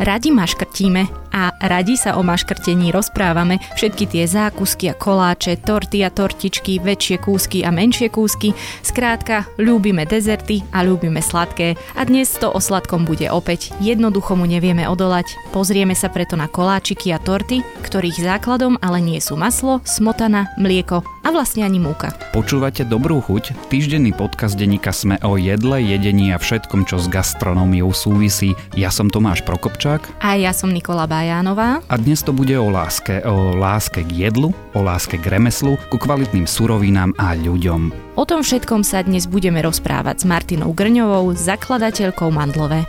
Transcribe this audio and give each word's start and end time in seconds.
Radi 0.00 0.30
maškrtíme 0.30 1.06
a 1.32 1.54
radi 1.62 1.94
sa 1.94 2.18
o 2.18 2.22
maškrtení 2.22 2.90
rozprávame. 2.90 3.62
Všetky 3.78 4.04
tie 4.10 4.24
zákusky 4.26 4.90
a 4.90 4.94
koláče, 4.94 5.56
torty 5.62 6.02
a 6.02 6.10
tortičky, 6.10 6.82
väčšie 6.82 7.16
kúsky 7.22 7.62
a 7.64 7.70
menšie 7.72 8.10
kúsky. 8.10 8.52
Skrátka, 8.82 9.46
ľúbime 9.56 10.04
dezerty 10.04 10.66
a 10.74 10.82
ľúbime 10.82 11.22
sladké. 11.22 11.78
A 11.94 12.02
dnes 12.04 12.30
to 12.36 12.50
o 12.50 12.60
sladkom 12.60 13.06
bude 13.06 13.30
opäť. 13.30 13.70
Jednoducho 13.78 14.34
mu 14.34 14.44
nevieme 14.44 14.86
odolať. 14.90 15.30
Pozrieme 15.54 15.94
sa 15.94 16.10
preto 16.10 16.34
na 16.34 16.50
koláčiky 16.50 17.14
a 17.14 17.22
torty, 17.22 17.62
ktorých 17.86 18.20
základom 18.20 18.76
ale 18.82 18.98
nie 19.00 19.22
sú 19.22 19.38
maslo, 19.38 19.80
smotana, 19.86 20.52
mlieko 20.58 21.02
a 21.20 21.28
vlastne 21.28 21.62
ani 21.62 21.78
múka. 21.78 22.10
Počúvate 22.32 22.82
Dobrú 22.88 23.20
chuť? 23.20 23.68
Týždenný 23.68 24.16
podcast 24.16 24.56
denníka 24.56 24.90
Sme 24.90 25.20
o 25.20 25.36
jedle, 25.36 25.84
jedení 25.84 26.32
a 26.32 26.40
všetkom, 26.40 26.88
čo 26.88 26.96
s 26.96 27.06
gastronómiou 27.12 27.92
súvisí. 27.92 28.56
Ja 28.74 28.88
som 28.88 29.12
Tomáš 29.12 29.44
Prokopčák. 29.44 30.24
A 30.24 30.40
ja 30.40 30.56
som 30.56 30.72
Nikola 30.72 31.04
Bajánová. 31.20 31.84
A 31.84 32.00
dnes 32.00 32.24
to 32.24 32.32
bude 32.32 32.56
o 32.56 32.72
láske. 32.72 33.20
O 33.28 33.52
láske 33.52 34.00
k 34.00 34.32
jedlu, 34.32 34.56
o 34.72 34.80
láske 34.80 35.20
k 35.20 35.36
remeslu, 35.36 35.76
ku 35.92 36.00
kvalitným 36.00 36.48
surovinám 36.48 37.12
a 37.20 37.36
ľuďom. 37.36 38.16
O 38.16 38.24
tom 38.24 38.40
všetkom 38.40 38.80
sa 38.80 39.04
dnes 39.04 39.28
budeme 39.28 39.60
rozprávať 39.60 40.24
s 40.24 40.24
Martinou 40.24 40.72
Grňovou, 40.72 41.36
zakladateľkou 41.36 42.32
Mandlové. 42.32 42.88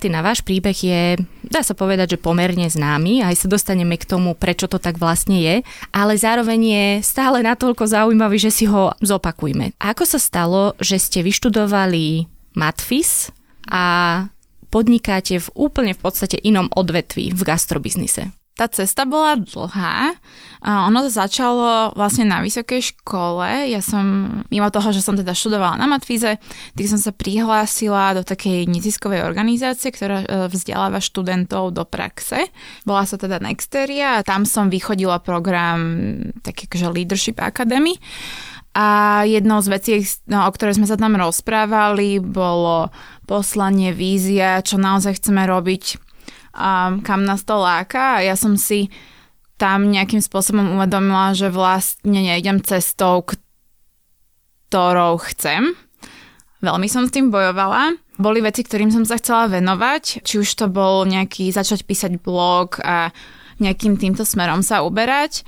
Martina, 0.00 0.24
váš 0.24 0.40
príbeh 0.40 0.72
je, 0.72 1.20
dá 1.44 1.60
sa 1.60 1.76
povedať, 1.76 2.16
že 2.16 2.24
pomerne 2.24 2.64
známy, 2.64 3.20
aj 3.20 3.44
sa 3.44 3.52
dostaneme 3.52 4.00
k 4.00 4.08
tomu, 4.08 4.32
prečo 4.32 4.64
to 4.64 4.80
tak 4.80 4.96
vlastne 4.96 5.36
je, 5.36 5.60
ale 5.92 6.16
zároveň 6.16 6.60
je 6.64 6.86
stále 7.04 7.44
natoľko 7.44 7.84
zaujímavý, 7.84 8.40
že 8.40 8.48
si 8.48 8.64
ho 8.64 8.96
zopakujme. 9.04 9.76
Ako 9.76 10.08
sa 10.08 10.16
stalo, 10.16 10.72
že 10.80 10.96
ste 10.96 11.20
vyštudovali 11.20 12.24
matfis 12.56 13.28
a 13.68 14.24
podnikáte 14.72 15.36
v 15.36 15.52
úplne 15.52 15.92
v 15.92 16.00
podstate 16.00 16.40
inom 16.40 16.72
odvetví 16.72 17.36
v 17.36 17.42
gastrobiznise? 17.44 18.32
Tá 18.58 18.68
cesta 18.68 19.08
bola 19.08 19.40
dlhá. 19.40 20.12
Ono 20.60 20.98
to 21.00 21.08
začalo 21.08 21.96
vlastne 21.96 22.28
na 22.28 22.44
vysokej 22.44 22.92
škole. 22.92 23.72
Ja 23.72 23.80
som, 23.80 24.04
mimo 24.52 24.68
toho, 24.68 24.92
že 24.92 25.00
som 25.00 25.16
teda 25.16 25.32
študovala 25.32 25.80
na 25.80 25.88
Matfize, 25.88 26.36
tak 26.76 26.84
som 26.84 27.00
sa 27.00 27.16
prihlásila 27.16 28.12
do 28.12 28.22
takej 28.26 28.68
neziskovej 28.68 29.24
organizácie, 29.24 29.88
ktorá 29.88 30.18
e, 30.20 30.26
vzdeláva 30.52 31.00
študentov 31.00 31.72
do 31.72 31.88
praxe. 31.88 32.52
Bola 32.84 33.08
sa 33.08 33.16
teda 33.16 33.40
Nexteria 33.40 34.20
a 34.20 34.26
tam 34.26 34.44
som 34.44 34.68
vychodila 34.68 35.24
program 35.24 35.80
taký 36.44 36.68
akože 36.68 36.92
Leadership 36.92 37.40
Academy. 37.40 37.96
A 38.76 39.22
jednou 39.26 39.58
z 39.64 39.68
vecí, 39.72 39.92
no, 40.30 40.46
o 40.46 40.50
ktorej 40.52 40.78
sme 40.78 40.86
sa 40.86 41.00
tam 41.00 41.18
rozprávali, 41.18 42.22
bolo 42.22 42.92
poslanie, 43.24 43.90
vízia, 43.90 44.62
čo 44.62 44.78
naozaj 44.78 45.18
chceme 45.18 45.42
robiť 45.42 46.09
um, 46.54 47.00
kam 47.02 47.26
nás 47.26 47.42
to 47.46 47.56
láka 47.58 48.18
a 48.18 48.24
ja 48.24 48.34
som 48.34 48.54
si 48.54 48.90
tam 49.60 49.92
nejakým 49.92 50.24
spôsobom 50.24 50.80
uvedomila, 50.80 51.36
že 51.36 51.52
vlastne 51.52 52.16
nejdem 52.24 52.64
cestou, 52.64 53.28
ktorou 54.70 55.20
chcem. 55.20 55.76
Veľmi 56.64 56.88
som 56.88 57.04
s 57.04 57.12
tým 57.12 57.28
bojovala. 57.28 57.96
Boli 58.20 58.40
veci, 58.44 58.64
ktorým 58.64 58.92
som 58.92 59.04
sa 59.04 59.16
chcela 59.16 59.48
venovať, 59.48 60.24
či 60.24 60.40
už 60.40 60.48
to 60.56 60.68
bol 60.68 61.04
nejaký 61.08 61.48
začať 61.52 61.84
písať 61.88 62.20
blog 62.20 62.80
a 62.84 63.12
nejakým 63.60 64.00
týmto 64.00 64.24
smerom 64.24 64.64
sa 64.64 64.80
uberať 64.84 65.44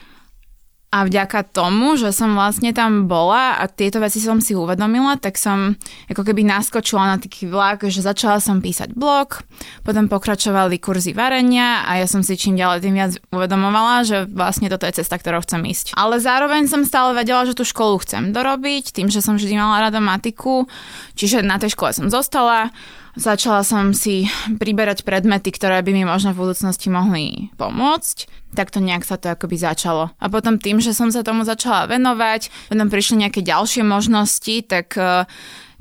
a 0.93 1.09
vďaka 1.09 1.49
tomu, 1.57 1.97
že 1.97 2.13
som 2.13 2.37
vlastne 2.37 2.69
tam 2.77 3.09
bola 3.09 3.57
a 3.57 3.65
tieto 3.65 3.97
veci 3.97 4.21
som 4.21 4.45
si 4.45 4.53
uvedomila, 4.53 5.17
tak 5.17 5.41
som 5.41 5.73
ako 6.13 6.21
keby 6.21 6.45
naskočila 6.45 7.09
na 7.09 7.17
taký 7.17 7.49
vlak, 7.49 7.89
že 7.89 8.05
začala 8.05 8.45
som 8.45 8.61
písať 8.61 8.93
blog, 8.93 9.41
potom 9.89 10.13
pokračovali 10.13 10.77
kurzy 10.77 11.17
varenia 11.17 11.89
a 11.89 11.97
ja 11.97 12.05
som 12.05 12.21
si 12.21 12.37
čím 12.37 12.61
ďalej 12.61 12.85
tým 12.85 12.93
viac 12.93 13.13
uvedomovala, 13.33 14.05
že 14.05 14.29
vlastne 14.29 14.69
toto 14.69 14.85
je 14.85 15.01
cesta, 15.01 15.17
ktorou 15.17 15.41
chcem 15.41 15.65
ísť. 15.65 15.97
Ale 15.97 16.21
zároveň 16.21 16.69
som 16.69 16.85
stále 16.85 17.17
vedela, 17.17 17.49
že 17.49 17.57
tú 17.57 17.65
školu 17.65 18.05
chcem 18.05 18.37
dorobiť, 18.37 18.93
tým, 18.93 19.09
že 19.09 19.25
som 19.25 19.41
vždy 19.41 19.57
mala 19.57 19.89
rada 19.89 19.97
matiku, 19.97 20.69
čiže 21.17 21.41
na 21.41 21.57
tej 21.57 21.73
škole 21.73 21.97
som 21.97 22.13
zostala 22.13 22.69
Začala 23.13 23.61
som 23.61 23.93
si 23.93 24.25
priberať 24.57 25.05
predmety, 25.05 25.53
ktoré 25.53 25.85
by 25.85 25.93
mi 25.93 26.05
možno 26.09 26.33
v 26.33 26.49
budúcnosti 26.49 26.89
mohli 26.89 27.53
pomôcť. 27.61 28.25
Tak 28.57 28.73
to 28.73 28.81
nejak 28.81 29.05
sa 29.05 29.21
to 29.21 29.33
akoby 29.33 29.61
začalo. 29.61 30.17
A 30.17 30.27
potom 30.33 30.57
tým, 30.57 30.81
že 30.81 30.97
som 30.97 31.13
sa 31.13 31.21
tomu 31.21 31.45
začala 31.45 31.89
venovať, 31.93 32.49
potom 32.73 32.89
prišli 32.89 33.29
nejaké 33.29 33.45
ďalšie 33.45 33.85
možnosti, 33.85 34.65
tak 34.65 34.97
e, 34.97 35.29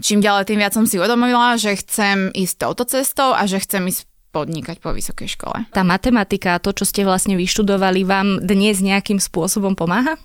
čím 0.03 0.19
ďalej 0.19 0.43
tým 0.51 0.59
viac 0.59 0.75
som 0.75 0.83
si 0.83 0.99
uvedomila, 0.99 1.55
že 1.55 1.79
chcem 1.79 2.35
ísť 2.35 2.55
touto 2.67 2.83
cestou 2.83 3.31
a 3.31 3.47
že 3.47 3.63
chcem 3.63 3.87
ísť 3.87 4.07
podnikať 4.31 4.79
po 4.83 4.91
vysokej 4.91 5.35
škole. 5.35 5.67
Tá 5.71 5.83
matematika, 5.83 6.59
to, 6.59 6.71
čo 6.71 6.87
ste 6.87 7.03
vlastne 7.03 7.35
vyštudovali, 7.35 8.07
vám 8.07 8.43
dnes 8.43 8.79
nejakým 8.79 9.19
spôsobom 9.19 9.75
pomáha? 9.75 10.15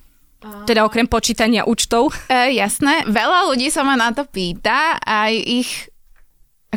Teda 0.66 0.86
okrem 0.86 1.10
počítania 1.10 1.66
účtov? 1.66 2.14
E, 2.30 2.54
jasné, 2.54 3.06
veľa 3.06 3.50
ľudí 3.50 3.70
sa 3.70 3.82
ma 3.82 3.98
na 3.98 4.14
to 4.14 4.26
pýta 4.26 4.98
a 5.02 5.30
ich 5.30 5.90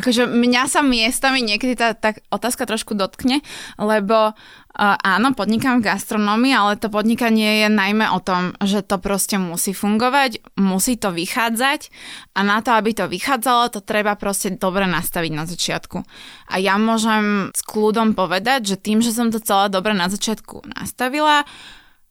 Akože 0.00 0.24
mňa 0.24 0.62
sa 0.64 0.80
miestami 0.80 1.44
niekedy 1.44 1.76
tá, 1.76 1.92
tá 1.92 2.16
otázka 2.32 2.64
trošku 2.64 2.96
dotkne, 2.96 3.44
lebo 3.76 4.32
uh, 4.32 4.96
áno, 5.04 5.36
podnikám 5.36 5.84
v 5.84 5.92
gastronómii, 5.92 6.56
ale 6.56 6.80
to 6.80 6.88
podnikanie 6.88 7.66
je 7.66 7.68
najmä 7.68 8.08
o 8.08 8.24
tom, 8.24 8.56
že 8.64 8.80
to 8.80 8.96
proste 8.96 9.36
musí 9.36 9.76
fungovať, 9.76 10.40
musí 10.56 10.96
to 10.96 11.12
vychádzať 11.12 11.92
a 12.32 12.40
na 12.40 12.64
to, 12.64 12.72
aby 12.72 12.96
to 12.96 13.12
vychádzalo, 13.12 13.68
to 13.68 13.84
treba 13.84 14.16
proste 14.16 14.56
dobre 14.56 14.88
nastaviť 14.88 15.32
na 15.36 15.44
začiatku. 15.44 16.00
A 16.48 16.54
ja 16.56 16.80
môžem 16.80 17.52
s 17.52 17.60
kľudom 17.60 18.16
povedať, 18.16 18.72
že 18.72 18.76
tým, 18.80 19.04
že 19.04 19.12
som 19.12 19.28
to 19.28 19.36
celé 19.36 19.68
dobre 19.68 19.92
na 19.92 20.08
začiatku 20.08 20.64
nastavila, 20.80 21.44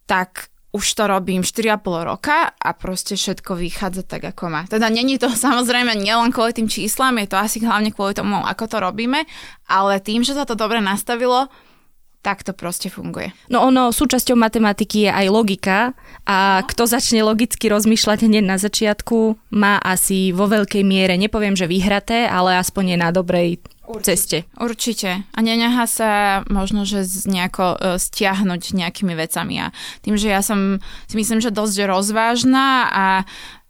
tak 0.05 0.53
už 0.69 0.85
to 0.93 1.09
robím 1.09 1.41
4,5 1.41 1.81
roka 2.05 2.53
a 2.53 2.69
proste 2.77 3.17
všetko 3.17 3.57
vychádza 3.57 4.05
tak, 4.05 4.29
ako 4.29 4.53
má. 4.53 4.61
Teda 4.69 4.85
není 4.89 5.17
to 5.17 5.29
samozrejme 5.45 5.97
nielen 5.97 6.29
kvôli 6.29 6.53
tým 6.53 6.69
číslam, 6.69 7.17
je 7.17 7.27
to 7.29 7.37
asi 7.41 7.57
hlavne 7.61 7.89
kvôli 7.89 8.13
tomu, 8.13 8.37
ako 8.37 8.69
to 8.69 8.77
robíme, 8.77 9.25
ale 9.65 9.93
tým, 9.97 10.21
že 10.21 10.37
sa 10.37 10.45
to 10.45 10.53
dobre 10.53 10.77
nastavilo, 10.77 11.49
tak 12.19 12.43
to 12.43 12.51
proste 12.51 12.91
funguje. 12.91 13.31
No 13.47 13.63
ono, 13.63 13.95
súčasťou 13.95 14.35
matematiky 14.35 15.07
je 15.07 15.11
aj 15.11 15.27
logika 15.31 15.79
a 16.27 16.61
kto 16.67 16.83
začne 16.83 17.23
logicky 17.23 17.71
rozmýšľať 17.71 18.27
hneď 18.27 18.43
na 18.43 18.57
začiatku, 18.59 19.39
má 19.55 19.79
asi 19.79 20.35
vo 20.35 20.51
veľkej 20.51 20.83
miere, 20.83 21.15
nepoviem, 21.15 21.55
že 21.55 21.71
vyhraté, 21.71 22.27
ale 22.27 22.59
aspoň 22.59 22.95
je 22.95 22.97
na 22.99 23.09
dobrej 23.15 23.49
Určite. 23.89 24.05
ceste. 24.05 24.37
Určite. 24.53 25.09
A 25.33 25.39
nenechá 25.41 25.89
sa 25.89 26.11
možno, 26.45 26.85
že 26.85 27.01
nejako 27.25 27.65
uh, 27.73 27.97
stiahnuť 27.97 28.77
nejakými 28.77 29.17
vecami. 29.17 29.65
A 29.65 29.73
tým, 30.05 30.13
že 30.13 30.29
ja 30.29 30.45
som 30.45 30.77
si 31.09 31.15
myslím, 31.17 31.41
že 31.41 31.49
dosť 31.49 31.89
rozvážna 31.89 32.85
a 32.93 33.05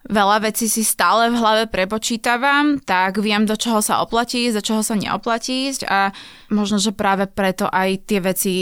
veľa 0.09 0.49
vecí 0.49 0.65
si 0.65 0.81
stále 0.81 1.29
v 1.29 1.37
hlave 1.37 1.63
prepočítavam, 1.69 2.81
tak 2.81 3.21
viem, 3.21 3.45
do 3.45 3.53
čoho 3.53 3.79
sa 3.79 4.01
oplatí, 4.01 4.49
do 4.49 4.59
čoho 4.59 4.81
sa 4.81 4.97
neoplatí 4.97 5.69
a 5.85 6.09
možno, 6.49 6.81
že 6.81 6.91
práve 6.91 7.29
preto 7.29 7.69
aj 7.69 7.89
tie 8.09 8.19
veci 8.19 8.53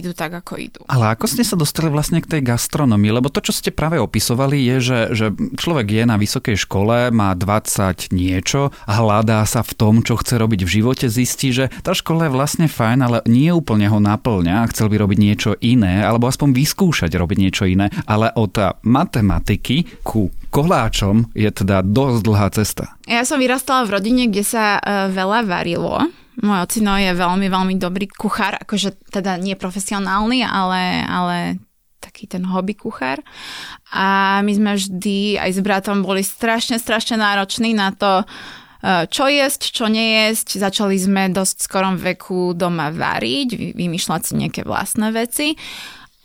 idú 0.00 0.12
tak, 0.16 0.34
ako 0.34 0.58
idú. 0.58 0.80
Ale 0.90 1.14
ako 1.14 1.30
ste 1.30 1.46
sa 1.46 1.54
dostali 1.54 1.90
vlastne 1.90 2.18
k 2.18 2.26
tej 2.26 2.42
gastronomii? 2.42 3.14
Lebo 3.14 3.30
to, 3.30 3.44
čo 3.44 3.54
ste 3.54 3.70
práve 3.70 4.02
opisovali, 4.02 4.58
je, 4.74 4.76
že, 4.80 5.00
že 5.14 5.26
človek 5.54 5.86
je 5.90 6.04
na 6.04 6.16
vysokej 6.18 6.56
škole, 6.58 7.14
má 7.14 7.34
20 7.36 8.10
niečo 8.10 8.74
a 8.84 8.92
hľadá 8.98 9.46
sa 9.46 9.62
v 9.62 9.72
tom, 9.74 9.94
čo 10.02 10.18
chce 10.18 10.36
robiť 10.40 10.66
v 10.66 10.72
živote, 10.80 11.06
zistí, 11.06 11.54
že 11.54 11.70
tá 11.86 11.94
škola 11.94 12.26
je 12.26 12.34
vlastne 12.34 12.66
fajn, 12.66 12.98
ale 13.04 13.18
nie 13.30 13.50
úplne 13.54 13.86
ho 13.86 13.98
naplňa, 14.02 14.68
chcel 14.74 14.90
by 14.90 14.96
robiť 14.98 15.18
niečo 15.18 15.50
iné, 15.62 16.02
alebo 16.02 16.26
aspoň 16.26 16.50
vyskúšať 16.52 17.14
robiť 17.14 17.38
niečo 17.38 17.64
iné. 17.64 17.88
Ale 18.04 18.34
od 18.34 18.54
matematiky 18.82 20.02
ku 20.02 20.30
koláčom 20.54 21.34
je 21.34 21.50
teda 21.50 21.82
dosť 21.82 22.20
dlhá 22.22 22.48
cesta. 22.54 22.84
Ja 23.10 23.26
som 23.26 23.42
vyrastala 23.42 23.82
v 23.84 23.98
rodine, 23.98 24.30
kde 24.30 24.46
sa 24.46 24.78
uh, 24.78 25.10
veľa 25.10 25.42
varilo 25.44 25.98
môj 26.42 26.58
ocino 26.66 26.98
je 26.98 27.14
veľmi, 27.14 27.46
veľmi 27.46 27.74
dobrý 27.78 28.10
kuchár, 28.10 28.58
akože 28.58 29.12
teda 29.12 29.38
nie 29.38 29.54
profesionálny, 29.54 30.42
ale, 30.42 31.04
ale 31.06 31.36
taký 32.02 32.26
ten 32.26 32.44
hobby 32.44 32.74
kuchár. 32.74 33.22
A 33.94 34.40
my 34.42 34.52
sme 34.52 34.76
vždy 34.76 35.40
aj 35.40 35.50
s 35.56 35.60
bratom 35.62 36.02
boli 36.02 36.20
strašne, 36.20 36.76
strašne 36.76 37.16
nároční 37.16 37.72
na 37.72 37.94
to, 37.94 38.22
e, 38.22 38.24
čo 39.08 39.30
jesť, 39.30 39.72
čo 39.72 39.86
nejesť. 39.88 40.60
Začali 40.60 40.96
sme 41.00 41.32
dosť 41.32 41.64
skorom 41.64 41.96
veku 41.96 42.52
doma 42.52 42.92
variť, 42.92 43.72
vymýšľať 43.72 44.20
si 44.20 44.32
nejaké 44.36 44.60
vlastné 44.66 45.08
veci. 45.14 45.56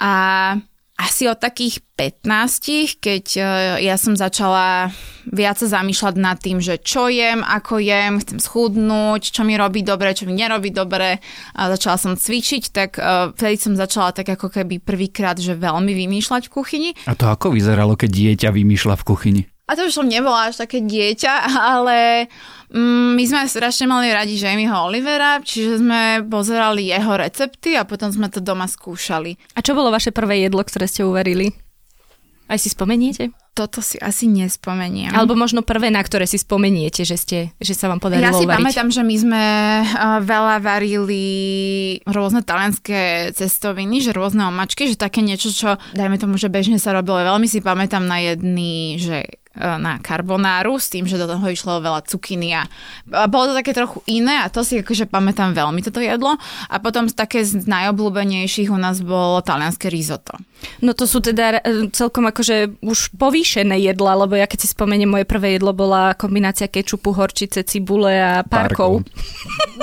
A 0.04 0.56
asi 1.00 1.32
od 1.32 1.40
takých 1.40 1.80
15, 1.96 3.00
keď 3.00 3.26
e, 3.40 3.42
ja 3.88 3.96
som 3.96 4.20
začala 4.20 4.92
viac 5.30 5.62
sa 5.62 5.80
zamýšľať 5.80 6.16
nad 6.18 6.38
tým, 6.42 6.58
že 6.60 6.82
čo 6.82 7.08
jem, 7.08 7.46
ako 7.46 7.80
jem, 7.80 8.18
chcem 8.20 8.40
schudnúť, 8.42 9.30
čo 9.30 9.46
mi 9.46 9.56
robí 9.56 9.86
dobre, 9.86 10.18
čo 10.18 10.26
mi 10.26 10.34
nerobí 10.34 10.74
dobre 10.74 11.22
a 11.54 11.62
začala 11.70 11.98
som 12.02 12.14
cvičiť, 12.18 12.64
tak 12.74 12.98
uh, 12.98 13.30
vtedy 13.38 13.56
som 13.62 13.74
začala 13.78 14.10
tak 14.10 14.26
ako 14.34 14.50
keby 14.50 14.82
prvýkrát, 14.82 15.38
že 15.38 15.54
veľmi 15.54 15.94
vymýšľať 15.94 16.50
v 16.50 16.54
kuchyni. 16.54 16.90
A 17.06 17.14
to 17.14 17.30
ako 17.30 17.54
vyzeralo, 17.54 17.94
keď 17.94 18.10
dieťa 18.10 18.50
vymýšľa 18.50 18.96
v 18.98 19.04
kuchyni? 19.06 19.42
A 19.70 19.78
to 19.78 19.86
už 19.86 19.94
som 19.94 20.10
nebola 20.10 20.50
až 20.50 20.66
také 20.66 20.82
dieťa, 20.82 21.34
ale 21.78 22.26
mm, 22.74 23.14
my 23.14 23.24
sme 23.24 23.46
strašne 23.46 23.86
mali 23.86 24.10
radi 24.10 24.34
Jamieho 24.34 24.90
Olivera, 24.90 25.38
čiže 25.46 25.78
sme 25.78 26.26
pozerali 26.26 26.90
jeho 26.90 27.14
recepty 27.14 27.78
a 27.78 27.86
potom 27.86 28.10
sme 28.10 28.34
to 28.34 28.42
doma 28.42 28.66
skúšali. 28.66 29.38
A 29.54 29.62
čo 29.62 29.78
bolo 29.78 29.94
vaše 29.94 30.10
prvé 30.10 30.42
jedlo, 30.42 30.66
ktoré 30.66 30.90
ste 30.90 31.06
uverili? 31.06 31.54
Aj 32.50 32.58
si 32.58 32.74
spomeniete? 32.74 33.30
Toto 33.54 33.78
si 33.84 34.02
asi 34.02 34.26
nespomeniem. 34.26 35.14
Alebo 35.14 35.38
možno 35.38 35.62
prvé, 35.62 35.94
na 35.94 36.02
ktoré 36.02 36.26
si 36.26 36.42
spomeniete, 36.42 37.06
že, 37.06 37.14
ste, 37.14 37.38
že 37.62 37.78
sa 37.78 37.92
vám 37.92 38.02
podarilo 38.02 38.26
Ja 38.26 38.34
si 38.34 38.48
uvariť. 38.48 38.58
pamätám, 38.58 38.90
že 38.90 39.04
my 39.06 39.16
sme 39.20 39.44
veľa 40.26 40.56
varili 40.64 41.26
rôzne 42.10 42.42
talianské 42.42 43.36
cestoviny, 43.38 44.02
že 44.02 44.16
rôzne 44.16 44.48
omačky, 44.50 44.90
že 44.90 44.98
také 44.98 45.22
niečo, 45.22 45.54
čo 45.54 45.78
dajme 45.94 46.18
tomu, 46.18 46.42
že 46.42 46.50
bežne 46.50 46.82
sa 46.82 46.96
robilo. 46.96 47.22
Veľmi 47.22 47.46
si 47.46 47.62
pamätám 47.62 48.02
na 48.02 48.18
jedný, 48.18 48.98
že 48.98 49.28
na 49.60 50.00
carbonáru 50.00 50.80
s 50.80 50.88
tým, 50.88 51.04
že 51.04 51.20
do 51.20 51.28
toho 51.28 51.44
išlo 51.52 51.84
veľa 51.84 52.08
cukiny 52.08 52.56
a 52.56 52.64
bolo 53.28 53.52
to 53.52 53.54
také 53.60 53.76
trochu 53.76 54.00
iné 54.08 54.42
a 54.42 54.48
to 54.48 54.64
si 54.64 54.80
akože 54.80 55.12
pamätám 55.12 55.52
veľmi 55.52 55.84
toto 55.84 56.00
jedlo. 56.00 56.40
A 56.72 56.76
potom 56.80 57.12
také 57.12 57.44
z 57.44 57.68
najobľúbenejších 57.68 58.72
u 58.72 58.80
nás 58.80 59.04
bolo 59.04 59.44
talianské 59.44 59.92
risotto. 59.92 60.40
No 60.84 60.96
to 60.96 61.08
sú 61.08 61.24
teda 61.24 61.60
e, 61.64 61.92
celkom 61.92 62.28
akože 62.28 62.84
už 62.84 63.16
povýšené 63.16 63.80
jedla, 63.80 64.24
lebo 64.24 64.36
ja 64.36 64.48
keď 64.48 64.60
si 64.64 64.68
spomeniem, 64.72 65.08
moje 65.08 65.26
prvé 65.28 65.56
jedlo 65.56 65.72
bola 65.72 66.16
kombinácia 66.16 66.68
kečupu, 66.68 67.16
horčice, 67.16 67.64
cibule 67.64 68.12
a 68.12 68.44
párkov. 68.44 69.04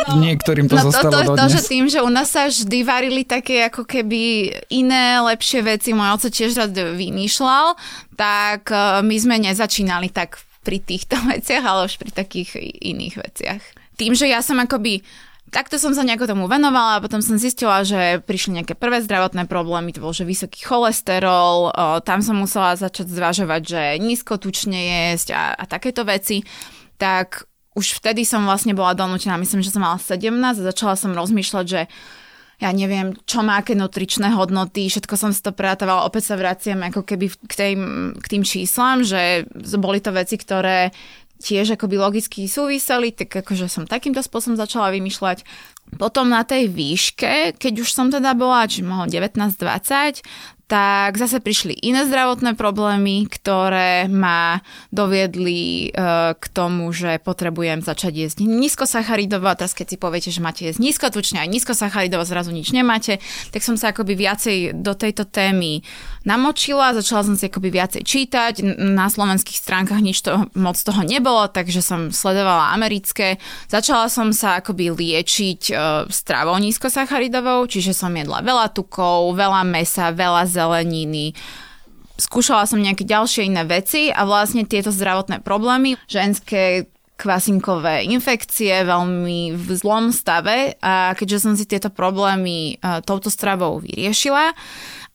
No, 0.09 0.21
Niektorým 0.25 0.69
to 0.69 0.77
no 0.77 0.89
zostalo 0.89 1.13
to, 1.13 1.21
to, 1.21 1.29
dodnes. 1.33 1.41
to, 1.41 1.47
že 1.57 1.61
tým, 1.69 1.85
že 1.89 2.01
u 2.05 2.11
nás 2.13 2.29
sa 2.29 2.49
vždy 2.49 2.79
varili 2.85 3.23
také 3.25 3.65
ako 3.69 3.89
keby 3.89 4.53
iné, 4.69 5.21
lepšie 5.21 5.65
veci, 5.65 5.97
môj 5.97 6.17
oco 6.17 6.29
tiež 6.29 6.57
rád 6.57 6.77
vymýšľal, 6.77 7.77
tak 8.17 8.73
e, 8.73 9.05
my 9.05 9.17
sme 9.21 9.37
nezačínali 9.39 10.11
tak 10.11 10.41
pri 10.65 10.83
týchto 10.83 11.15
veciach, 11.33 11.63
ale 11.63 11.87
už 11.87 12.01
pri 12.01 12.11
takých 12.11 12.59
iných 12.83 13.15
veciach. 13.21 13.63
Tým, 13.97 14.13
že 14.13 14.29
ja 14.29 14.43
som 14.43 14.59
akoby 14.59 15.07
takto 15.51 15.79
som 15.79 15.95
sa 15.95 16.03
nejako 16.03 16.27
tomu 16.27 16.51
venovala 16.51 16.99
a 16.99 17.03
potom 17.05 17.23
som 17.23 17.39
zistila, 17.39 17.87
že 17.87 18.21
prišli 18.27 18.61
nejaké 18.61 18.75
prvé 18.75 18.99
zdravotné 19.01 19.47
problémy, 19.47 19.95
to 19.95 20.03
bol, 20.03 20.11
že 20.11 20.27
vysoký 20.27 20.67
cholesterol, 20.67 21.71
o, 21.71 22.03
tam 22.03 22.19
som 22.21 22.35
musela 22.37 22.75
začať 22.75 23.07
zvažovať, 23.09 23.63
že 23.63 23.83
nízko 24.03 24.43
tučne 24.43 25.15
jesť 25.15 25.39
a, 25.39 25.55
a 25.55 25.65
takéto 25.65 26.03
veci, 26.03 26.43
tak 26.99 27.47
už 27.77 28.01
vtedy 28.01 28.25
som 28.25 28.43
vlastne 28.49 28.73
bola 28.73 28.97
donútená, 28.97 29.37
myslím, 29.37 29.61
že 29.61 29.71
som 29.71 29.85
mala 29.85 30.01
17 30.01 30.33
a 30.33 30.67
začala 30.73 30.97
som 30.97 31.13
rozmýšľať, 31.13 31.65
že 31.69 31.81
ja 32.57 32.73
neviem, 32.73 33.13
čo 33.29 33.45
má 33.45 33.61
aké 33.61 33.77
nutričné 33.77 34.33
hodnoty, 34.33 34.89
všetko 34.89 35.15
som 35.21 35.31
si 35.33 35.45
to 35.45 35.53
prerátovala, 35.53 36.09
opäť 36.09 36.33
sa 36.33 36.41
vraciam 36.41 36.81
ako 36.89 37.05
keby 37.05 37.29
k, 37.29 37.53
tej, 37.53 37.73
k 38.17 38.27
tým 38.27 38.43
číslam, 38.49 39.05
že 39.05 39.45
boli 39.77 40.01
to 40.01 40.09
veci, 40.17 40.41
ktoré 40.41 40.89
tiež 41.37 41.77
akoby 41.77 42.01
logicky 42.01 42.49
súviseli, 42.49 43.13
tak 43.13 43.45
akože 43.45 43.69
som 43.69 43.85
takýmto 43.85 44.25
spôsobom 44.25 44.57
začala 44.57 44.89
vymýšľať. 44.97 45.45
Potom 46.01 46.33
na 46.33 46.43
tej 46.49 46.73
výške, 46.73 47.61
keď 47.61 47.85
už 47.85 47.89
som 47.93 48.09
teda 48.09 48.33
bola, 48.33 48.65
či 48.65 48.81
mohol 48.81 49.07
19-20, 49.07 50.25
tak 50.67 51.15
zase 51.15 51.39
prišli 51.39 51.79
iné 51.79 52.03
zdravotné 52.11 52.59
problémy, 52.59 53.31
ktoré 53.31 54.11
ma 54.11 54.59
doviedli 54.91 55.95
uh, 55.95 56.35
k 56.35 56.45
tomu, 56.51 56.91
že 56.91 57.23
potrebujem 57.23 57.87
začať 57.87 58.27
jesť. 58.27 58.37
A 59.47 59.55
teraz 59.55 59.79
keď 59.79 59.87
si 59.87 59.97
poviete, 59.97 60.35
že 60.35 60.43
máte 60.43 60.67
jesť 60.67 60.83
nízkotučne 60.83 61.39
a 61.39 61.47
nízkosacharidovo, 61.47 62.27
zrazu 62.27 62.51
nič 62.51 62.75
nemáte, 62.75 63.23
tak 63.55 63.63
som 63.63 63.79
sa 63.79 63.95
akoby 63.95 64.19
viacej 64.19 64.75
do 64.75 64.99
tejto 64.99 65.23
témy 65.31 65.87
namočila, 66.27 66.99
začala 66.99 67.23
som 67.23 67.39
si 67.39 67.47
akoby 67.47 67.71
viacej 67.71 68.03
čítať. 68.03 68.55
Na 68.91 69.07
slovenských 69.07 69.63
stránkach 69.63 70.03
nič 70.03 70.27
to, 70.27 70.51
moc 70.59 70.75
toho 70.75 71.07
nebolo, 71.07 71.47
takže 71.47 71.79
som 71.79 72.11
sledovala 72.11 72.75
americké. 72.75 73.39
Začala 73.71 74.11
som 74.11 74.35
sa 74.35 74.59
akoby 74.59 74.91
liečiť 74.91 75.63
uh, 75.71 75.79
stravou 76.11 76.59
nízkosacharidovou, 76.59 77.71
čiže 77.71 77.95
som 77.95 78.11
jedla 78.11 78.43
veľa 78.43 78.75
tukov, 78.75 79.31
veľa 79.39 79.63
mesa, 79.63 80.11
veľa 80.11 80.56
zeleniny, 80.57 81.37
skúšala 82.17 82.65
som 82.65 82.81
nejaké 82.81 83.05
ďalšie 83.05 83.53
iné 83.53 83.69
veci 83.69 84.09
a 84.09 84.25
vlastne 84.25 84.65
tieto 84.65 84.89
zdravotné 84.89 85.45
problémy, 85.45 86.01
ženské 86.09 86.89
kvasinkové 87.17 88.05
infekcie 88.13 88.85
veľmi 88.85 89.57
v 89.57 89.69
zlom 89.73 90.13
stave. 90.13 90.77
A 90.85 91.17
keďže 91.17 91.49
som 91.49 91.53
si 91.57 91.65
tieto 91.65 91.89
problémy 91.89 92.77
uh, 92.77 93.01
touto 93.01 93.33
stravou 93.33 93.81
vyriešila 93.81 94.53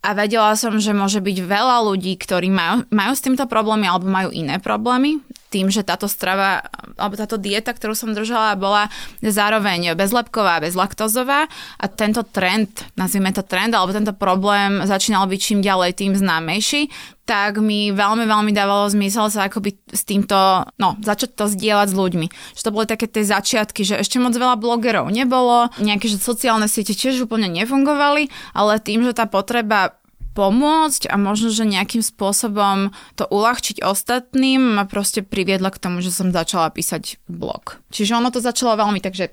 a 0.02 0.18
vedela 0.18 0.58
som, 0.58 0.74
že 0.82 0.98
môže 0.98 1.22
byť 1.22 1.38
veľa 1.46 1.86
ľudí, 1.86 2.18
ktorí 2.18 2.50
majú, 2.50 2.90
majú 2.90 3.14
s 3.14 3.22
týmto 3.22 3.46
problémy 3.46 3.86
alebo 3.86 4.10
majú 4.10 4.34
iné 4.34 4.58
problémy, 4.58 5.22
tým, 5.54 5.68
že 5.68 5.86
táto 5.86 6.08
strava, 6.08 6.64
alebo 6.96 7.20
táto 7.20 7.36
dieta, 7.36 7.76
ktorú 7.76 7.94
som 7.94 8.16
držala, 8.16 8.58
bola 8.58 8.88
zároveň 9.20 9.94
bezlepková, 10.00 10.64
bezlaktozová. 10.64 11.46
A 11.78 11.86
tento 11.92 12.24
trend, 12.24 12.72
nazvime 12.96 13.36
to 13.36 13.44
trend, 13.44 13.76
alebo 13.76 13.92
tento 13.92 14.16
problém 14.16 14.80
začínal 14.88 15.28
byť 15.28 15.40
čím 15.44 15.60
ďalej 15.60 15.92
tým 16.00 16.16
známejší, 16.16 16.88
tak 17.32 17.64
mi 17.64 17.96
veľmi, 17.96 18.28
veľmi 18.28 18.52
dávalo 18.52 18.92
zmysel 18.92 19.32
sa 19.32 19.48
akoby 19.48 19.80
s 19.88 20.04
týmto, 20.04 20.36
no, 20.76 21.00
začať 21.00 21.32
to 21.40 21.48
zdieľať 21.48 21.88
s 21.88 21.96
ľuďmi. 21.96 22.28
Že 22.60 22.64
to 22.68 22.74
boli 22.76 22.84
také 22.84 23.08
tie 23.08 23.24
začiatky, 23.24 23.88
že 23.88 24.04
ešte 24.04 24.20
moc 24.20 24.36
veľa 24.36 24.60
blogerov 24.60 25.08
nebolo, 25.08 25.72
nejaké 25.80 26.12
že 26.12 26.20
sociálne 26.20 26.68
siete 26.68 26.92
tiež 26.92 27.24
úplne 27.24 27.48
nefungovali, 27.48 28.28
ale 28.52 28.84
tým, 28.84 29.08
že 29.08 29.16
tá 29.16 29.32
potreba 29.32 29.96
pomôcť 30.36 31.08
a 31.12 31.16
možno, 31.16 31.52
že 31.52 31.68
nejakým 31.68 32.04
spôsobom 32.04 32.92
to 33.16 33.28
uľahčiť 33.28 33.84
ostatným 33.84 34.80
ma 34.80 34.84
proste 34.84 35.24
priviedla 35.24 35.72
k 35.72 35.80
tomu, 35.80 36.04
že 36.04 36.12
som 36.12 36.36
začala 36.36 36.72
písať 36.72 37.20
blog. 37.32 37.80
Čiže 37.96 38.20
ono 38.20 38.32
to 38.32 38.44
začalo 38.44 38.80
veľmi 38.80 39.00
tak, 39.00 39.16
že 39.16 39.32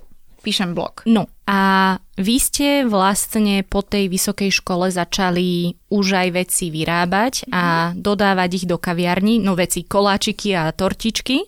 píšem 0.49 0.73
blog. 0.73 1.05
No 1.05 1.29
a 1.45 1.95
vy 2.17 2.37
ste 2.41 2.89
vlastne 2.89 3.61
po 3.69 3.85
tej 3.85 4.09
vysokej 4.09 4.49
škole 4.49 4.89
začali 4.89 5.77
už 5.93 6.07
aj 6.17 6.29
veci 6.33 6.73
vyrábať 6.73 7.53
a 7.53 7.93
dodávať 7.93 8.65
ich 8.65 8.65
do 8.65 8.81
kaviarní, 8.81 9.45
no 9.45 9.53
veci 9.53 9.85
koláčiky 9.85 10.57
a 10.57 10.73
tortičky. 10.73 11.45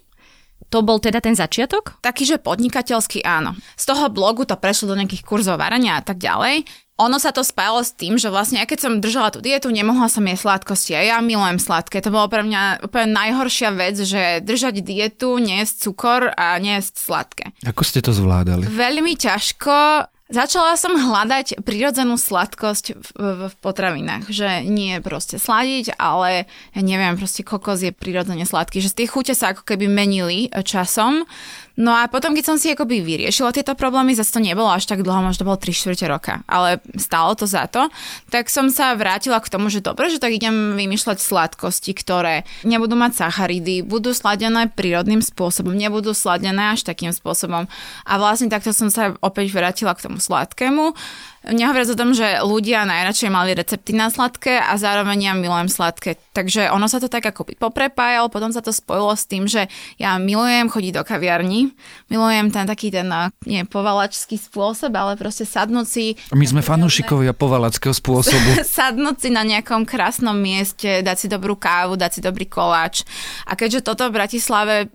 To 0.71 0.85
bol 0.87 1.03
teda 1.03 1.19
ten 1.19 1.35
začiatok? 1.35 1.99
Taký, 1.99 2.29
že 2.29 2.37
podnikateľský 2.39 3.27
áno. 3.27 3.59
Z 3.75 3.91
toho 3.91 4.07
blogu 4.13 4.47
to 4.47 4.55
prešlo 4.55 4.95
do 4.95 4.99
nejakých 5.01 5.27
kurzov 5.27 5.59
varania 5.59 5.99
a 5.99 6.05
tak 6.05 6.21
ďalej 6.23 6.63
ono 7.01 7.17
sa 7.17 7.33
to 7.33 7.41
spájalo 7.41 7.81
s 7.81 7.97
tým, 7.97 8.21
že 8.21 8.29
vlastne 8.29 8.61
ja 8.61 8.69
keď 8.69 8.79
som 8.85 9.01
držala 9.01 9.33
tú 9.33 9.41
dietu, 9.41 9.73
nemohla 9.73 10.13
som 10.13 10.21
jesť 10.29 10.45
sladkosti 10.45 10.93
a 10.93 11.03
ja 11.03 11.17
milujem 11.25 11.57
sladké. 11.57 12.05
To 12.05 12.13
bolo 12.13 12.29
pre 12.29 12.45
mňa 12.45 12.85
úplne 12.85 13.17
najhoršia 13.17 13.73
vec, 13.73 13.97
že 13.97 14.45
držať 14.45 14.85
dietu, 14.85 15.41
nejesť 15.41 15.89
cukor 15.89 16.29
a 16.37 16.61
nejesť 16.61 16.95
sladké. 17.01 17.45
Ako 17.65 17.83
ste 17.83 18.05
to 18.05 18.13
zvládali? 18.13 18.69
Veľmi 18.69 19.17
ťažko. 19.17 20.07
Začala 20.31 20.79
som 20.79 20.95
hľadať 20.95 21.67
prirodzenú 21.67 22.15
sladkosť 22.15 22.95
v, 22.95 23.07
v, 23.19 23.27
v 23.51 23.55
potravinách, 23.59 24.31
že 24.31 24.63
nie 24.63 25.03
proste 25.03 25.43
sladiť, 25.43 25.99
ale 25.99 26.47
ja 26.71 26.83
neviem, 26.87 27.19
proste 27.19 27.43
kokos 27.43 27.83
je 27.83 27.91
prirodzene 27.91 28.47
sladký, 28.47 28.79
že 28.79 28.95
tie 28.95 29.11
chute 29.11 29.35
sa 29.35 29.51
ako 29.51 29.67
keby 29.67 29.91
menili 29.91 30.47
časom. 30.63 31.27
No 31.81 31.97
a 31.97 32.13
potom, 32.13 32.37
keď 32.37 32.45
som 32.45 32.57
si 32.61 32.69
akoby 32.69 33.01
vyriešila 33.01 33.57
tieto 33.57 33.73
problémy, 33.73 34.13
zase 34.13 34.37
to 34.37 34.45
nebolo 34.45 34.69
až 34.69 34.85
tak 34.85 35.01
dlho, 35.01 35.25
možno 35.25 35.49
bolo 35.49 35.57
3 35.57 35.73
čtvrte 35.73 36.05
roka, 36.13 36.45
ale 36.45 36.85
stálo 37.01 37.33
to 37.33 37.49
za 37.49 37.65
to, 37.73 37.89
tak 38.29 38.53
som 38.53 38.69
sa 38.69 38.93
vrátila 38.93 39.41
k 39.41 39.49
tomu, 39.49 39.73
že 39.73 39.81
dobre, 39.81 40.13
že 40.13 40.21
tak 40.21 40.37
idem 40.37 40.77
vymýšľať 40.77 41.25
sladkosti, 41.25 41.97
ktoré 41.97 42.45
nebudú 42.69 43.01
mať 43.01 43.25
sacharidy, 43.25 43.81
budú 43.81 44.13
sladené 44.13 44.69
prírodným 44.69 45.25
spôsobom, 45.25 45.73
nebudú 45.73 46.13
sladené 46.13 46.77
až 46.77 46.85
takým 46.85 47.17
spôsobom. 47.17 47.65
A 48.05 48.13
vlastne 48.21 48.53
takto 48.53 48.77
som 48.77 48.93
sa 48.93 49.17
opäť 49.25 49.49
vrátila 49.57 49.97
k 49.97 50.05
tomu 50.05 50.21
sladkému. 50.21 50.93
Nehovoriac 51.41 51.89
o 51.89 51.97
tom, 51.97 52.13
že 52.13 52.45
ľudia 52.45 52.85
najradšej 52.85 53.33
mali 53.33 53.57
recepty 53.57 53.97
na 53.97 54.13
sladké 54.13 54.61
a 54.61 54.77
zároveň 54.77 55.19
ja 55.25 55.33
milujem 55.33 55.73
sladké. 55.73 56.21
Takže 56.37 56.69
ono 56.69 56.85
sa 56.85 57.01
to 57.01 57.09
tak 57.09 57.25
ako 57.25 57.49
poprepájalo, 57.57 58.29
potom 58.29 58.53
sa 58.53 58.61
to 58.61 58.77
spojilo 58.77 59.17
s 59.17 59.25
tým, 59.25 59.49
že 59.49 59.65
ja 59.97 60.21
milujem 60.21 60.69
chodiť 60.69 61.01
do 61.01 61.03
kaviarní, 61.03 61.73
milujem 62.13 62.53
ten 62.53 62.69
taký 62.69 62.93
ten, 62.93 63.09
nie 63.49 63.65
povalačský 63.65 64.37
spôsob, 64.37 64.93
ale 64.93 65.17
proste 65.17 65.49
sadnúť 65.49 65.87
si... 65.89 66.05
My 66.37 66.45
sme 66.45 66.61
fanúšikovia 66.61 67.33
povalackého 67.33 67.97
spôsobu. 67.97 68.61
sadnúť 68.77 69.17
si 69.25 69.29
na 69.33 69.41
nejakom 69.41 69.89
krásnom 69.89 70.37
mieste, 70.37 71.01
dať 71.01 71.17
si 71.17 71.27
dobrú 71.33 71.57
kávu, 71.57 71.97
dať 71.97 72.11
si 72.11 72.21
dobrý 72.21 72.45
koláč. 72.45 73.09
A 73.49 73.57
keďže 73.57 73.89
toto 73.89 74.13
v 74.13 74.21
Bratislave, 74.21 74.93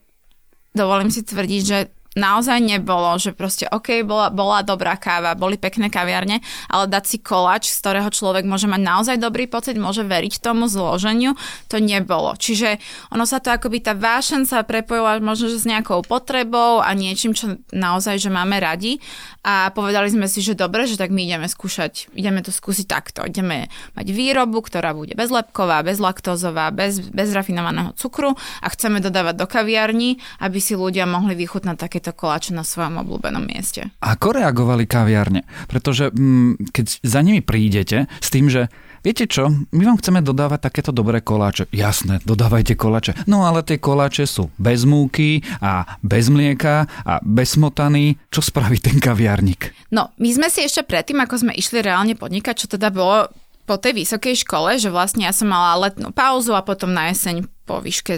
dovolím 0.78 1.10
si 1.10 1.26
tvrdiť, 1.26 1.62
že 1.66 1.90
naozaj 2.16 2.64
nebolo, 2.64 3.16
že 3.20 3.36
proste 3.36 3.68
OK, 3.70 4.02
bola, 4.08 4.32
bola 4.32 4.64
dobrá 4.64 4.96
káva, 4.96 5.36
boli 5.36 5.60
pekné 5.60 5.92
kaviarne, 5.92 6.40
ale 6.72 6.88
dať 6.88 7.04
si 7.06 7.18
koláč, 7.20 7.70
z 7.70 7.78
ktorého 7.84 8.10
človek 8.10 8.48
môže 8.48 8.72
mať 8.72 8.82
naozaj 8.82 9.16
dobrý 9.20 9.46
pocit, 9.46 9.76
môže 9.76 10.08
veriť 10.08 10.40
tomu 10.40 10.72
zloženiu, 10.72 11.36
to 11.68 11.78
nebolo. 11.84 12.34
Čiže 12.40 12.80
ono 13.12 13.28
sa 13.28 13.44
to 13.44 13.52
akoby 13.52 13.84
tá 13.84 13.94
vášen 13.94 14.48
sa 14.48 14.64
prepojila 14.64 15.20
možno 15.20 15.52
že 15.52 15.62
s 15.62 15.68
nejakou 15.68 16.02
potrebou 16.02 16.82
a 16.82 16.90
niečím, 16.96 17.36
čo 17.36 17.60
naozaj, 17.70 18.18
že 18.18 18.32
máme 18.32 18.58
radi 18.58 18.98
a 19.46 19.70
povedali 19.70 20.10
sme 20.10 20.26
si, 20.26 20.42
že 20.42 20.58
dobre, 20.58 20.90
že 20.90 20.98
tak 20.98 21.14
my 21.14 21.22
ideme 21.22 21.46
skúšať, 21.46 22.10
ideme 22.18 22.42
to 22.42 22.50
skúsiť 22.50 22.88
takto. 22.90 23.22
Ideme 23.22 23.70
mať 23.94 24.10
výrobu, 24.10 24.66
ktorá 24.66 24.98
bude 24.98 25.14
bezlepková, 25.14 25.86
bezlaktózová, 25.86 26.74
bez, 26.74 26.98
bez 27.14 27.30
rafinovaného 27.30 27.94
cukru 27.94 28.34
a 28.64 28.68
chceme 28.74 29.04
dodávať 29.06 29.36
do 29.38 29.46
kaviarní, 29.46 30.18
aby 30.42 30.58
si 30.58 30.74
ľudia 30.74 31.06
mohli 31.06 31.38
vychutnať 31.38 31.78
takéto 32.06 32.22
koláče 32.22 32.54
na 32.54 32.62
svojom 32.62 33.02
obľúbenom 33.02 33.42
mieste. 33.42 33.90
Ako 34.06 34.38
reagovali 34.38 34.86
kaviarne? 34.86 35.42
Pretože 35.66 36.14
mm, 36.14 36.70
keď 36.70 36.86
za 37.02 37.20
nimi 37.26 37.42
prídete 37.42 38.06
s 38.22 38.30
tým, 38.30 38.54
že 38.54 38.70
Viete 39.06 39.30
čo, 39.30 39.54
my 39.54 39.86
vám 39.86 40.02
chceme 40.02 40.26
dodávať 40.26 40.66
takéto 40.66 40.90
dobré 40.90 41.22
koláče. 41.22 41.70
Jasné, 41.70 42.26
dodávajte 42.26 42.74
koláče. 42.74 43.14
No 43.30 43.46
ale 43.46 43.62
tie 43.62 43.78
koláče 43.78 44.26
sú 44.26 44.50
bez 44.58 44.82
múky 44.82 45.46
a 45.62 45.86
bez 46.02 46.34
mlieka 46.34 46.90
a 47.06 47.22
bez 47.22 47.54
smotany. 47.54 48.18
Čo 48.34 48.42
spraví 48.42 48.82
ten 48.82 48.98
kaviarník? 48.98 49.94
No, 49.94 50.10
my 50.18 50.30
sme 50.34 50.50
si 50.50 50.66
ešte 50.66 50.82
predtým, 50.82 51.22
ako 51.22 51.38
sme 51.38 51.54
išli 51.54 51.86
reálne 51.86 52.18
podnikať, 52.18 52.66
čo 52.66 52.68
teda 52.82 52.90
bolo 52.90 53.30
po 53.70 53.78
tej 53.78 53.94
vysokej 53.94 54.42
škole, 54.42 54.82
že 54.82 54.90
vlastne 54.90 55.30
ja 55.30 55.34
som 55.38 55.54
mala 55.54 55.78
letnú 55.86 56.10
pauzu 56.10 56.58
a 56.58 56.66
potom 56.66 56.90
na 56.90 57.14
jeseň 57.14 57.46
po 57.70 57.86
výške 57.86 58.18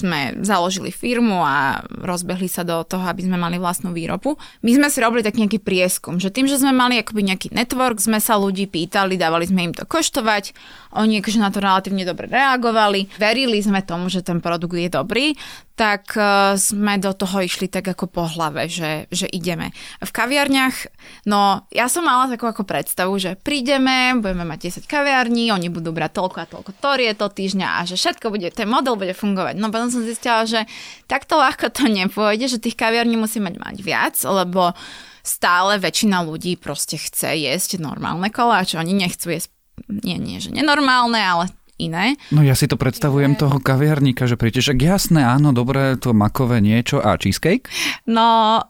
sme 0.00 0.40
založili 0.40 0.88
firmu 0.88 1.44
a 1.44 1.84
rozbehli 1.84 2.48
sa 2.48 2.64
do 2.64 2.80
toho, 2.82 3.04
aby 3.04 3.28
sme 3.28 3.36
mali 3.36 3.60
vlastnú 3.60 3.92
výrobu. 3.92 4.40
My 4.64 4.72
sme 4.72 4.88
si 4.88 4.98
robili 5.04 5.20
tak 5.20 5.36
nejaký 5.36 5.60
prieskum, 5.60 6.16
že 6.16 6.32
tým, 6.32 6.48
že 6.48 6.56
sme 6.56 6.72
mali 6.72 6.96
akoby 6.98 7.20
nejaký 7.20 7.48
network, 7.52 8.00
sme 8.00 8.18
sa 8.18 8.40
ľudí 8.40 8.64
pýtali, 8.66 9.20
dávali 9.20 9.44
sme 9.44 9.70
im 9.70 9.74
to 9.76 9.84
koštovať, 9.84 10.56
oni 10.96 11.20
akože 11.20 11.38
na 11.38 11.52
to 11.52 11.60
relatívne 11.60 12.02
dobre 12.08 12.26
reagovali, 12.26 13.12
verili 13.20 13.60
sme 13.60 13.84
tomu, 13.84 14.08
že 14.08 14.24
ten 14.24 14.40
produkt 14.40 14.74
je 14.74 14.90
dobrý, 14.90 15.36
tak 15.80 16.12
e, 16.12 16.60
sme 16.60 17.00
do 17.00 17.16
toho 17.16 17.40
išli 17.40 17.64
tak 17.64 17.88
ako 17.88 18.04
po 18.12 18.28
hlave, 18.28 18.68
že, 18.68 19.08
že 19.08 19.24
ideme. 19.24 19.72
V 20.04 20.12
kaviarniach, 20.12 20.92
no 21.24 21.64
ja 21.72 21.88
som 21.88 22.04
mala 22.04 22.28
takú 22.28 22.44
ako 22.44 22.68
predstavu, 22.68 23.16
že 23.16 23.40
prídeme, 23.40 24.12
budeme 24.20 24.44
mať 24.44 24.84
10 24.84 24.84
kaviarní, 24.84 25.48
oni 25.48 25.72
budú 25.72 25.96
brať 25.96 26.20
toľko 26.20 26.36
a 26.36 26.50
toľko 26.52 26.70
to 27.16 27.26
týždňa 27.32 27.80
a 27.80 27.88
že 27.88 27.96
všetko 27.96 28.28
bude, 28.28 28.52
ten 28.52 28.68
model 28.68 29.00
bude 29.00 29.16
fungovať. 29.16 29.56
No 29.56 29.72
potom 29.72 29.88
som 29.88 30.04
zistila, 30.04 30.44
že 30.44 30.68
takto 31.08 31.40
ľahko 31.40 31.72
to 31.72 31.88
nepôjde, 31.88 32.52
že 32.52 32.60
tých 32.60 32.76
kaviarní 32.76 33.16
musí 33.16 33.40
mať 33.40 33.56
mať 33.56 33.76
viac, 33.80 34.20
lebo 34.20 34.76
stále 35.24 35.80
väčšina 35.80 36.20
ľudí 36.28 36.60
proste 36.60 37.00
chce 37.00 37.40
jesť 37.40 37.80
normálne 37.80 38.28
koláče. 38.28 38.76
Oni 38.76 38.92
nechcú 38.92 39.32
jesť 39.32 39.48
nie, 39.88 40.20
nie, 40.20 40.36
že 40.44 40.52
nenormálne, 40.52 41.16
ale 41.16 41.44
iné. 41.86 42.20
No 42.34 42.44
ja 42.44 42.52
si 42.52 42.68
to 42.68 42.76
predstavujem 42.76 43.34
je... 43.36 43.40
toho 43.40 43.56
kaviarníka, 43.56 44.28
že 44.28 44.36
príde, 44.36 44.60
že 44.60 44.76
jasné, 44.76 45.24
áno, 45.24 45.56
dobré, 45.56 45.96
to 45.96 46.12
makové 46.12 46.60
niečo 46.60 47.00
a 47.00 47.16
cheesecake? 47.16 47.72
No, 48.04 48.60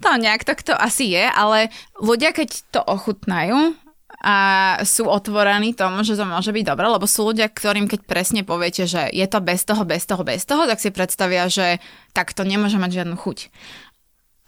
to 0.00 0.08
nejak 0.16 0.48
tak 0.48 0.64
to 0.64 0.72
asi 0.72 1.12
je, 1.12 1.24
ale 1.28 1.68
ľudia, 2.00 2.32
keď 2.32 2.48
to 2.72 2.80
ochutnajú, 2.82 3.76
a 4.18 4.36
sú 4.82 5.06
otvorení 5.06 5.78
tomu, 5.78 6.02
že 6.02 6.18
to 6.18 6.26
môže 6.26 6.50
byť 6.50 6.64
dobré, 6.66 6.90
lebo 6.90 7.06
sú 7.06 7.30
ľudia, 7.30 7.46
ktorým 7.46 7.86
keď 7.86 8.02
presne 8.02 8.42
poviete, 8.42 8.82
že 8.82 9.06
je 9.14 9.26
to 9.30 9.38
bez 9.38 9.62
toho, 9.62 9.86
bez 9.86 10.02
toho, 10.10 10.26
bez 10.26 10.42
toho, 10.42 10.66
tak 10.66 10.82
si 10.82 10.90
predstavia, 10.90 11.46
že 11.46 11.78
tak 12.10 12.34
to 12.34 12.42
nemôže 12.42 12.82
mať 12.82 13.02
žiadnu 13.02 13.14
chuť. 13.14 13.54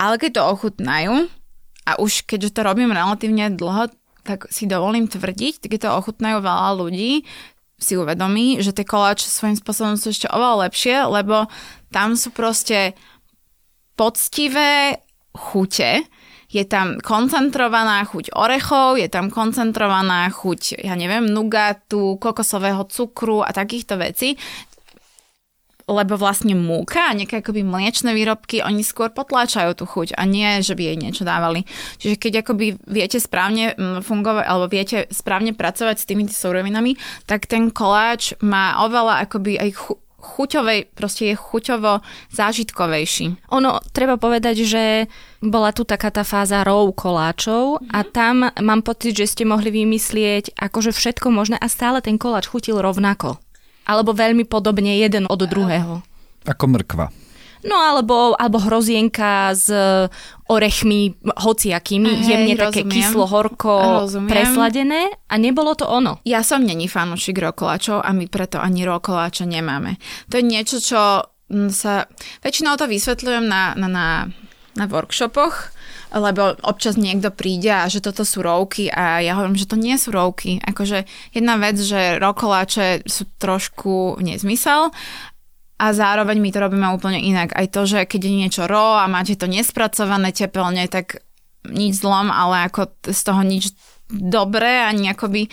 Ale 0.03 0.19
keď 0.19 0.43
to 0.43 0.49
ochutnajú, 0.51 1.15
a 1.87 1.93
už 2.03 2.27
keďže 2.27 2.59
to 2.59 2.67
robím 2.67 2.91
relatívne 2.91 3.55
dlho, 3.55 3.95
tak 4.27 4.51
si 4.51 4.67
dovolím 4.67 5.07
tvrdiť, 5.07 5.71
keď 5.71 5.79
to 5.87 5.97
ochutnajú 6.03 6.43
veľa 6.43 6.71
ľudí, 6.75 7.23
si 7.81 7.97
uvedomí, 7.97 8.61
že 8.61 8.77
tie 8.77 8.85
koláče 8.85 9.27
svojím 9.27 9.57
spôsobom 9.57 9.97
sú 9.97 10.13
ešte 10.13 10.29
oveľa 10.29 10.69
lepšie, 10.69 10.97
lebo 11.09 11.49
tam 11.91 12.15
sú 12.15 12.31
proste 12.31 12.95
poctivé 13.97 15.01
chute, 15.35 16.05
je 16.51 16.67
tam 16.67 16.99
koncentrovaná 16.99 18.03
chuť 18.03 18.35
orechov, 18.35 18.99
je 18.99 19.07
tam 19.07 19.31
koncentrovaná 19.31 20.27
chuť, 20.35 20.83
ja 20.83 20.99
neviem, 20.99 21.31
nugatu, 21.31 22.19
kokosového 22.19 22.91
cukru 22.91 23.47
a 23.47 23.55
takýchto 23.55 23.95
vecí 23.95 24.35
lebo 25.91 26.15
vlastne 26.15 26.55
múka 26.55 27.11
a 27.11 27.17
nejaké 27.17 27.43
akoby 27.43 27.67
mliečne 27.67 28.15
výrobky, 28.15 28.63
oni 28.63 28.87
skôr 28.87 29.11
potláčajú 29.11 29.75
tú 29.75 29.85
chuť 29.91 30.15
a 30.15 30.23
nie, 30.23 30.63
že 30.63 30.79
by 30.79 30.83
jej 30.87 30.97
niečo 30.97 31.27
dávali. 31.27 31.67
Čiže 31.99 32.17
keď 32.17 32.33
akoby 32.47 32.79
viete 32.87 33.19
správne 33.19 33.75
mm, 33.75 34.07
fungovať, 34.07 34.45
alebo 34.47 34.67
viete 34.71 35.11
správne 35.11 35.51
pracovať 35.51 35.97
s 35.99 36.09
tými 36.09 36.31
súrovinami, 36.31 36.95
tak 37.27 37.51
ten 37.51 37.75
koláč 37.75 38.39
má 38.39 38.79
oveľa 38.87 39.27
akoby 39.27 39.59
aj 39.59 39.71
chu- 39.75 40.01
chuťovej, 40.21 40.93
proste 40.93 41.33
je 41.33 41.35
chuťovo 41.35 42.05
zážitkovejší. 42.31 43.51
Ono, 43.57 43.81
treba 43.97 44.21
povedať, 44.21 44.63
že 44.69 44.85
bola 45.41 45.73
tu 45.73 45.89
taká 45.89 46.13
tá 46.13 46.23
fáza 46.23 46.61
rov 46.63 46.93
koláčov 46.93 47.81
a 47.91 48.05
mhm. 48.05 48.09
tam 48.13 48.37
mám 48.61 48.85
pocit, 48.85 49.17
že 49.17 49.27
ste 49.27 49.49
mohli 49.49 49.73
vymyslieť 49.73 50.55
akože 50.55 50.93
všetko 50.93 51.33
možné 51.33 51.57
a 51.57 51.67
stále 51.67 52.05
ten 52.05 52.21
koláč 52.21 52.47
chutil 52.47 52.79
rovnako 52.79 53.41
alebo 53.91 54.15
veľmi 54.15 54.47
podobne 54.47 54.95
jeden 55.03 55.27
od 55.27 55.43
druhého. 55.43 56.07
Ako 56.47 56.65
mrkva. 56.71 57.11
No 57.61 57.77
alebo, 57.77 58.33
alebo 58.41 58.57
hrozienka 58.57 59.53
s 59.53 59.69
orechmi 60.49 61.13
hociakými, 61.21 62.09
Hej, 62.09 62.25
jemne 62.25 62.55
rozumiem. 62.57 62.65
také 62.65 62.81
kyslo-horko 62.89 63.75
presladené 64.25 65.13
a 65.29 65.35
nebolo 65.37 65.77
to 65.77 65.85
ono. 65.85 66.25
Ja 66.25 66.41
som 66.41 66.65
není 66.65 66.89
fanúšik 66.89 67.37
rokoláčov 67.37 68.01
a 68.01 68.17
my 68.17 68.33
preto 68.33 68.57
ani 68.57 68.89
rokoláče 68.89 69.45
nemáme. 69.45 70.01
To 70.33 70.41
je 70.41 70.45
niečo, 70.45 70.81
čo 70.81 71.29
mm, 71.53 71.69
sa... 71.69 72.09
Väčšinou 72.41 72.81
to 72.81 72.89
vysvetľujem 72.89 73.45
na, 73.45 73.77
na, 73.77 73.89
na, 73.93 74.07
na 74.81 74.85
workshopoch, 74.89 75.77
lebo 76.11 76.59
občas 76.67 76.99
niekto 76.99 77.31
príde 77.31 77.71
a 77.71 77.87
že 77.87 78.03
toto 78.03 78.27
sú 78.27 78.43
rovky 78.43 78.91
a 78.91 79.23
ja 79.23 79.39
hovorím, 79.39 79.59
že 79.59 79.71
to 79.71 79.79
nie 79.79 79.95
sú 79.95 80.11
rovky. 80.11 80.59
Akože 80.63 81.07
jedna 81.31 81.55
vec, 81.57 81.79
že 81.79 82.19
rokoláče 82.19 83.07
sú 83.07 83.31
trošku 83.39 84.19
nezmysel 84.19 84.91
a 85.81 85.87
zároveň 85.97 86.37
my 86.43 86.51
to 86.53 86.59
robíme 86.61 86.87
úplne 86.93 87.23
inak. 87.23 87.57
Aj 87.57 87.65
to, 87.71 87.89
že 87.89 88.05
keď 88.05 88.21
je 88.27 88.33
niečo 88.35 88.63
ro 88.69 89.01
a 89.01 89.09
máte 89.09 89.39
to 89.39 89.49
nespracované 89.49 90.35
tepelne, 90.35 90.85
tak 90.91 91.25
nič 91.65 92.01
zlom, 92.03 92.29
ale 92.29 92.69
ako 92.69 92.91
z 93.09 93.21
toho 93.25 93.43
nič 93.47 93.73
dobré 94.11 94.85
ani 94.85 95.09
akoby 95.13 95.47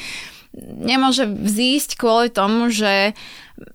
nemôže 0.62 1.30
vzísť 1.30 2.02
kvôli 2.02 2.34
tomu, 2.34 2.74
že 2.74 3.14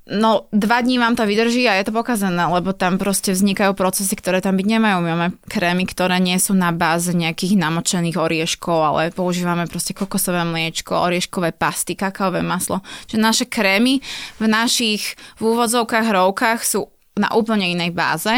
no 0.07 0.47
dva 0.55 0.79
dní 0.83 0.99
vám 0.99 1.19
to 1.19 1.27
vydrží 1.27 1.67
a 1.67 1.79
je 1.79 1.91
to 1.91 1.95
pokazané, 1.95 2.47
lebo 2.47 2.71
tam 2.75 2.99
proste 2.99 3.35
vznikajú 3.35 3.75
procesy, 3.75 4.15
ktoré 4.15 4.39
tam 4.39 4.55
byť 4.59 4.67
nemajú. 4.67 4.97
My 5.03 5.09
máme 5.15 5.29
krémy, 5.47 5.87
ktoré 5.87 6.23
nie 6.23 6.39
sú 6.39 6.55
na 6.55 6.71
báze 6.71 7.11
nejakých 7.11 7.59
namočených 7.59 8.19
orieškov, 8.19 8.79
ale 8.79 9.15
používame 9.15 9.67
proste 9.67 9.95
kokosové 9.95 10.43
mliečko, 10.47 10.95
orieškové 10.95 11.55
pasty, 11.55 11.99
kakaové 11.99 12.43
maslo. 12.43 12.83
Čiže 13.11 13.19
naše 13.19 13.45
krémy 13.47 13.99
v 14.39 14.45
našich 14.47 15.19
v 15.39 15.43
úvodzovkách 15.55 16.07
rovkách 16.11 16.61
sú 16.63 16.87
na 17.19 17.31
úplne 17.35 17.71
inej 17.71 17.91
báze 17.91 18.33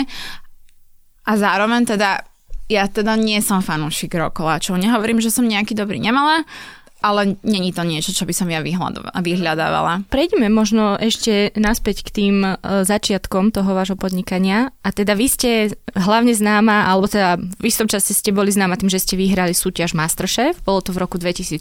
a 1.24 1.32
zároveň 1.36 1.96
teda 1.96 2.24
ja 2.64 2.88
teda 2.88 3.12
nie 3.20 3.44
som 3.44 3.60
fanúšik 3.60 4.16
rokoláčov. 4.16 4.80
Nehovorím, 4.80 5.20
že 5.20 5.28
som 5.28 5.44
nejaký 5.44 5.76
dobrý 5.76 6.00
nemala, 6.00 6.48
ale 7.04 7.36
není 7.44 7.68
to 7.76 7.84
niečo, 7.84 8.16
čo 8.16 8.24
by 8.24 8.32
som 8.32 8.48
ja 8.48 8.64
vyhľadávala. 8.64 10.08
Prejdeme 10.08 10.48
možno 10.48 10.96
ešte 10.96 11.52
naspäť 11.52 12.08
k 12.08 12.10
tým 12.10 12.36
e, 12.40 12.56
začiatkom 12.88 13.52
toho 13.52 13.76
vášho 13.76 14.00
podnikania. 14.00 14.72
A 14.80 14.88
teda 14.88 15.12
vy 15.12 15.28
ste 15.28 15.50
hlavne 15.92 16.32
známa, 16.32 16.88
alebo 16.88 17.04
teda 17.04 17.36
v 17.36 17.64
istom 17.68 17.84
čase 17.84 18.16
ste 18.16 18.32
boli 18.32 18.48
známa 18.48 18.80
tým, 18.80 18.88
že 18.88 19.04
ste 19.04 19.20
vyhrali 19.20 19.52
súťaž 19.52 19.92
Masterchef. 19.92 20.64
Bolo 20.64 20.80
to 20.80 20.96
v 20.96 21.04
roku 21.04 21.20
2016. 21.20 21.60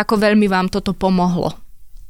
Ako 0.00 0.16
veľmi 0.16 0.48
vám 0.48 0.72
toto 0.72 0.96
pomohlo? 0.96 1.60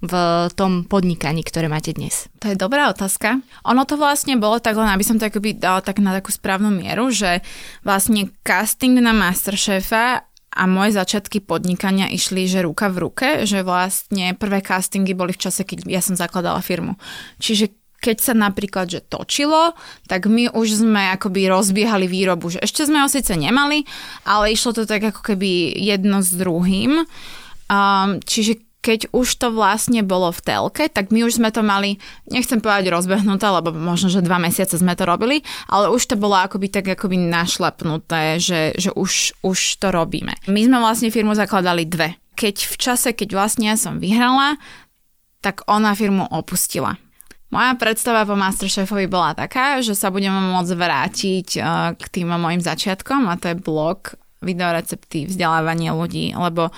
v 0.05 0.53
tom 0.53 0.85
podnikaní, 0.85 1.41
ktoré 1.41 1.65
máte 1.65 1.97
dnes? 1.97 2.29
To 2.45 2.53
je 2.53 2.61
dobrá 2.61 2.93
otázka. 2.93 3.41
Ono 3.65 3.89
to 3.89 3.97
vlastne 3.97 4.37
bolo 4.37 4.61
tak, 4.61 4.77
len 4.77 4.93
aby 4.93 5.01
som 5.01 5.17
to 5.17 5.25
akoby 5.25 5.57
dala 5.57 5.81
tak 5.81 5.97
na 6.05 6.13
takú 6.13 6.29
správnu 6.29 6.69
mieru, 6.69 7.09
že 7.09 7.41
vlastne 7.81 8.29
casting 8.45 9.01
na 9.01 9.17
Masterchefa 9.17 10.29
a 10.55 10.71
moje 10.71 10.95
začiatky 10.95 11.43
podnikania 11.43 12.07
išli, 12.07 12.47
že 12.47 12.63
ruka 12.63 12.87
v 12.87 12.97
ruke, 13.03 13.29
že 13.43 13.67
vlastne 13.67 14.39
prvé 14.39 14.63
castingy 14.63 15.13
boli 15.13 15.35
v 15.35 15.43
čase, 15.43 15.67
keď 15.67 15.91
ja 15.91 15.99
som 15.99 16.15
zakladala 16.15 16.63
firmu. 16.63 16.95
Čiže 17.43 17.75
keď 18.05 18.17
sa 18.21 18.35
napríklad 18.37 18.87
že 18.93 19.01
točilo, 19.01 19.73
tak 20.07 20.29
my 20.29 20.53
už 20.53 20.85
sme 20.85 21.09
akoby 21.17 21.49
rozbiehali 21.49 22.05
výrobu, 22.05 22.53
že 22.53 22.61
ešte 22.61 22.85
sme 22.85 23.01
ho 23.01 23.09
síce 23.09 23.33
nemali, 23.33 23.89
ale 24.29 24.53
išlo 24.53 24.77
to 24.77 24.85
tak 24.85 25.09
ako 25.09 25.25
keby 25.25 25.73
jedno 25.73 26.21
s 26.21 26.31
druhým. 26.37 27.09
Um, 27.65 28.21
čiže 28.21 28.61
keď 28.85 29.09
už 29.17 29.41
to 29.41 29.49
vlastne 29.49 30.05
bolo 30.05 30.29
v 30.29 30.45
telke, 30.45 30.93
tak 30.93 31.09
my 31.09 31.25
už 31.25 31.41
sme 31.41 31.49
to 31.49 31.65
mali, 31.65 31.97
nechcem 32.29 32.61
povedať 32.61 32.93
rozbehnuté, 32.93 33.49
lebo 33.49 33.73
možno, 33.73 34.13
že 34.13 34.21
dva 34.21 34.37
mesiace 34.37 34.77
sme 34.77 34.93
to 34.93 35.09
robili, 35.09 35.41
ale 35.73 35.89
už 35.89 36.13
to 36.13 36.21
bolo 36.21 36.37
akoby 36.37 36.69
tak 36.69 36.93
akoby 36.93 37.17
našlepnuté, 37.17 38.37
že, 38.37 38.77
že 38.77 38.93
už, 38.93 39.41
už 39.41 39.81
to 39.81 39.89
robíme. 39.89 40.37
My 40.45 40.61
sme 40.61 40.85
vlastne 40.85 41.09
firmu 41.09 41.33
zakladali 41.33 41.89
dve. 41.89 42.21
Keď 42.37 42.69
v 42.69 42.77
čase, 42.77 43.09
keď 43.17 43.33
vlastne 43.33 43.73
ja 43.73 43.81
som 43.81 43.97
vyhrala, 43.97 44.61
tak 45.41 45.65
ona 45.65 45.97
firmu 45.97 46.29
opustila. 46.29 47.01
Moja 47.49 47.73
predstava 47.79 48.27
po 48.29 48.35
Masterchefovi 48.37 49.07
bola 49.07 49.33
taká, 49.33 49.79
že 49.81 49.95
sa 49.95 50.11
budeme 50.13 50.43
môcť 50.53 50.73
vrátiť 50.77 51.49
eh, 51.57 51.65
k 51.97 52.05
tým 52.13 52.37
mojim 52.37 52.61
začiatkom 52.61 53.33
a 53.33 53.41
to 53.41 53.49
je 53.49 53.57
blog, 53.57 54.13
videorecepty, 54.45 55.25
vzdelávanie 55.25 55.89
ľudí, 55.97 56.37
lebo 56.37 56.69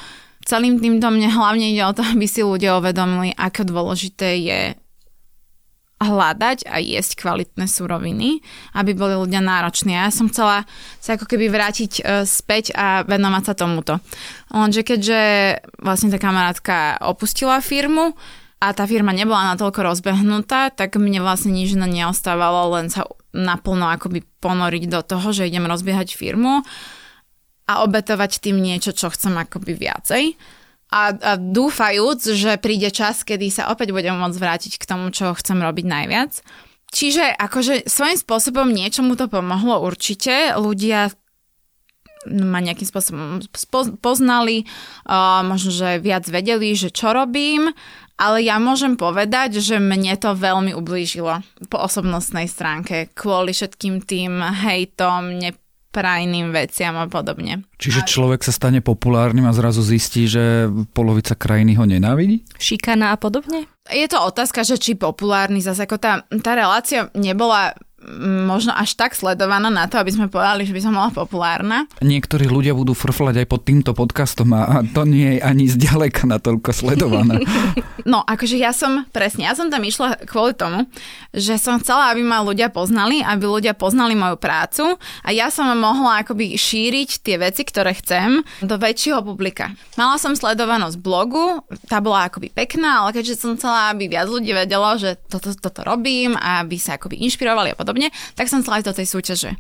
celým 0.47 0.79
týmto 0.79 1.11
mne 1.11 1.29
hlavne 1.29 1.75
ide 1.75 1.83
o 1.85 1.93
to, 1.93 2.07
aby 2.15 2.25
si 2.25 2.47
ľudia 2.47 2.79
uvedomili, 2.79 3.35
ako 3.35 3.67
dôležité 3.67 4.29
je 4.41 4.61
hľadať 5.97 6.69
a 6.69 6.77
jesť 6.77 7.25
kvalitné 7.25 7.65
suroviny, 7.65 8.45
aby 8.77 8.93
boli 8.93 9.17
ľudia 9.17 9.41
nároční. 9.41 9.97
Ja 9.97 10.13
som 10.13 10.29
chcela 10.29 10.69
sa 11.01 11.17
ako 11.17 11.25
keby 11.25 11.49
vrátiť 11.49 11.93
e, 11.97 12.29
späť 12.29 12.77
a 12.77 13.01
venovať 13.09 13.43
sa 13.49 13.55
tomuto. 13.57 13.95
Lenže 14.53 14.85
keďže 14.85 15.21
vlastne 15.81 16.13
tá 16.13 16.21
kamarátka 16.21 17.01
opustila 17.01 17.65
firmu 17.65 18.13
a 18.61 18.77
tá 18.77 18.85
firma 18.85 19.17
nebola 19.17 19.57
natoľko 19.57 19.81
rozbehnutá, 19.89 20.69
tak 20.69 21.01
mne 21.01 21.25
vlastne 21.25 21.57
nič 21.57 21.73
neostávalo, 21.73 22.77
len 22.77 22.93
sa 22.93 23.09
naplno 23.33 23.89
akoby 23.89 24.21
ponoriť 24.45 24.85
do 24.93 25.01
toho, 25.01 25.33
že 25.33 25.49
idem 25.49 25.65
rozbiehať 25.65 26.13
firmu 26.13 26.61
a 27.67 27.83
obetovať 27.83 28.39
tým 28.43 28.63
niečo, 28.63 28.95
čo 28.95 29.11
chcem 29.11 29.35
akoby 29.35 29.75
viacej. 29.75 30.25
A, 30.87 31.11
a 31.11 31.33
dúfajúc, 31.35 32.31
že 32.39 32.63
príde 32.63 32.95
čas, 32.95 33.27
kedy 33.27 33.51
sa 33.51 33.75
opäť 33.75 33.91
budem 33.91 34.15
môcť 34.15 34.39
vrátiť 34.39 34.73
k 34.79 34.89
tomu, 34.89 35.11
čo 35.11 35.35
chcem 35.35 35.59
robiť 35.59 35.87
najviac. 35.87 36.33
Čiže 36.95 37.35
akože 37.35 37.91
svojím 37.91 38.19
spôsobom 38.23 38.71
niečomu 38.71 39.19
to 39.19 39.27
pomohlo 39.27 39.83
určite. 39.83 40.55
Ľudia 40.55 41.11
ma 42.27 42.59
nejakým 42.59 42.87
spôsobom 42.87 43.43
poznali, 44.03 44.67
uh, 45.07 45.47
možno, 45.47 45.71
že 45.71 46.03
viac 46.03 46.27
vedeli, 46.27 46.75
že 46.75 46.91
čo 46.91 47.15
robím, 47.15 47.71
ale 48.17 48.43
ja 48.43 48.57
môžem 48.57 48.97
povedať, 48.97 49.61
že 49.61 49.77
mne 49.77 50.17
to 50.17 50.33
veľmi 50.35 50.73
ublížilo 50.73 51.45
po 51.69 51.77
osobnostnej 51.85 52.49
stránke 52.49 53.13
kvôli 53.13 53.53
všetkým 53.53 54.03
tým 54.03 54.41
hejtom, 54.41 55.37
ne, 55.37 55.53
prajným 55.97 56.53
veciam 56.53 56.93
a 57.01 57.09
podobne. 57.09 57.65
Čiže 57.81 58.05
človek 58.05 58.45
sa 58.45 58.53
stane 58.53 58.85
populárnym 58.85 59.49
a 59.49 59.57
zrazu 59.57 59.81
zistí, 59.81 60.29
že 60.29 60.69
polovica 60.93 61.33
krajiny 61.33 61.81
ho 61.81 61.89
nenávidí? 61.89 62.45
Šikana 62.61 63.17
a 63.17 63.17
podobne? 63.17 63.65
Je 63.89 64.05
to 64.05 64.21
otázka, 64.21 64.61
že 64.61 64.77
či 64.77 64.93
populárny, 64.93 65.65
zase 65.65 65.89
ako 65.89 65.97
tá, 65.97 66.29
tá 66.45 66.53
relácia 66.53 67.09
nebola 67.17 67.73
možno 68.47 68.71
až 68.73 68.95
tak 68.95 69.19
sledovaná 69.19 69.67
na 69.67 69.91
to, 69.91 69.99
aby 69.99 70.15
sme 70.15 70.27
povedali, 70.31 70.63
že 70.63 70.75
by 70.75 70.81
som 70.83 70.95
bola 70.95 71.11
populárna. 71.11 71.91
Niektorí 72.01 72.47
ľudia 72.47 72.73
budú 72.73 72.95
frflať 72.95 73.43
aj 73.43 73.47
pod 73.51 73.63
týmto 73.67 73.93
podcastom 73.93 74.55
a 74.55 74.83
to 74.87 75.03
nie 75.03 75.39
je 75.39 75.41
ani 75.43 75.65
zďaleka 75.67 76.27
natoľko 76.29 76.71
sledované. 76.71 77.43
No, 78.07 78.23
akože 78.23 78.55
ja 78.55 78.71
som, 78.71 79.03
presne, 79.11 79.51
ja 79.51 79.59
som 79.59 79.67
tam 79.67 79.83
išla 79.83 80.31
kvôli 80.31 80.55
tomu, 80.55 80.87
že 81.35 81.59
som 81.59 81.83
chcela, 81.83 82.15
aby 82.15 82.23
ma 82.23 82.39
ľudia 82.39 82.71
poznali, 82.71 83.19
aby 83.19 83.43
ľudia 83.43 83.75
poznali 83.75 84.15
moju 84.15 84.39
prácu 84.39 84.95
a 85.27 85.29
ja 85.35 85.51
som 85.51 85.67
mohla 85.75 86.23
akoby 86.23 86.55
šíriť 86.55 87.27
tie 87.27 87.35
veci, 87.35 87.67
ktoré 87.67 87.99
chcem 87.99 88.47
do 88.63 88.79
väčšieho 88.79 89.27
publika. 89.27 89.75
Mala 89.99 90.23
som 90.23 90.39
sledovanosť 90.39 91.03
blogu, 91.03 91.67
tá 91.91 91.99
bola 91.99 92.31
akoby 92.31 92.47
pekná, 92.55 93.03
ale 93.03 93.19
keďže 93.19 93.43
som 93.43 93.59
chcela, 93.59 93.91
aby 93.91 94.07
viac 94.07 94.31
ľudí 94.31 94.55
vedelo, 94.55 94.87
že 94.95 95.19
toto, 95.27 95.51
toto 95.59 95.83
robím 95.83 96.39
a 96.39 96.63
aby 96.63 96.79
sa 96.79 97.03
akoby 97.03 97.19
inšpirovali 97.27 97.75
a 97.75 97.77
podobne, 97.77 97.96
podobne, 97.97 98.13
tak 98.37 98.53
som 98.53 98.61
chcela 98.61 98.85
ísť 98.85 98.89
do 98.93 98.97
tej 99.01 99.07
súťaže. 99.09 99.51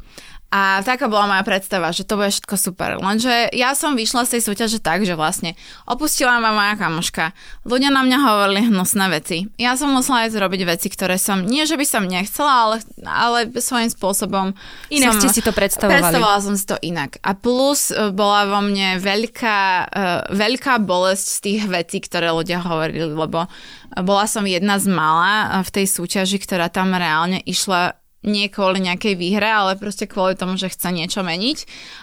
A 0.46 0.78
taká 0.86 1.10
bola 1.10 1.26
moja 1.26 1.42
predstava, 1.42 1.90
že 1.90 2.06
to 2.06 2.14
bude 2.14 2.30
všetko 2.30 2.54
super. 2.54 3.02
Lenže 3.02 3.50
ja 3.50 3.74
som 3.74 3.98
vyšla 3.98 4.30
z 4.30 4.38
tej 4.38 4.42
súťaže 4.46 4.78
tak, 4.78 5.02
že 5.02 5.18
vlastne 5.18 5.58
opustila 5.90 6.38
ma 6.38 6.54
moja 6.54 6.78
kamoška. 6.78 7.34
Ľudia 7.66 7.90
na 7.90 8.06
mňa 8.06 8.18
hovorili 8.22 8.70
hnusné 8.70 9.10
veci. 9.10 9.50
Ja 9.58 9.74
som 9.74 9.90
musela 9.90 10.22
aj 10.22 10.38
zrobiť 10.38 10.62
veci, 10.70 10.86
ktoré 10.86 11.18
som, 11.18 11.42
nie 11.42 11.66
že 11.66 11.74
by 11.74 11.82
som 11.82 12.06
nechcela, 12.06 12.62
ale, 12.62 12.76
ale 13.02 13.38
svojím 13.58 13.90
spôsobom. 13.90 14.54
Inak 14.86 15.18
som, 15.18 15.26
ste 15.26 15.34
si 15.34 15.42
to 15.42 15.50
predstavovali. 15.50 15.98
Predstavovala 15.98 16.38
som 16.38 16.54
si 16.54 16.64
to 16.64 16.78
inak. 16.78 17.18
A 17.26 17.34
plus 17.34 17.90
e, 17.90 18.14
bola 18.14 18.46
vo 18.46 18.62
mne 18.62 19.02
veľká, 19.02 19.60
uh, 19.90 20.30
veľká 20.30 20.78
bolesť 20.78 21.26
z 21.26 21.38
tých 21.42 21.62
vecí, 21.66 21.98
ktoré 21.98 22.30
ľudia 22.30 22.62
hovorili, 22.62 23.02
lebo 23.02 23.50
bola 23.98 24.24
som 24.30 24.46
jedna 24.46 24.78
z 24.78 24.86
mala 24.94 25.58
v 25.66 25.70
tej 25.74 25.90
súťaži, 25.90 26.38
ktorá 26.38 26.70
tam 26.70 26.94
reálne 26.94 27.42
išla 27.42 28.05
nie 28.26 28.50
kvôli 28.50 28.82
nejakej 28.82 29.14
výhre, 29.14 29.46
ale 29.46 29.78
proste 29.78 30.10
kvôli 30.10 30.34
tomu, 30.34 30.58
že 30.58 30.68
chce 30.68 30.90
niečo 30.90 31.22
meniť. 31.22 31.58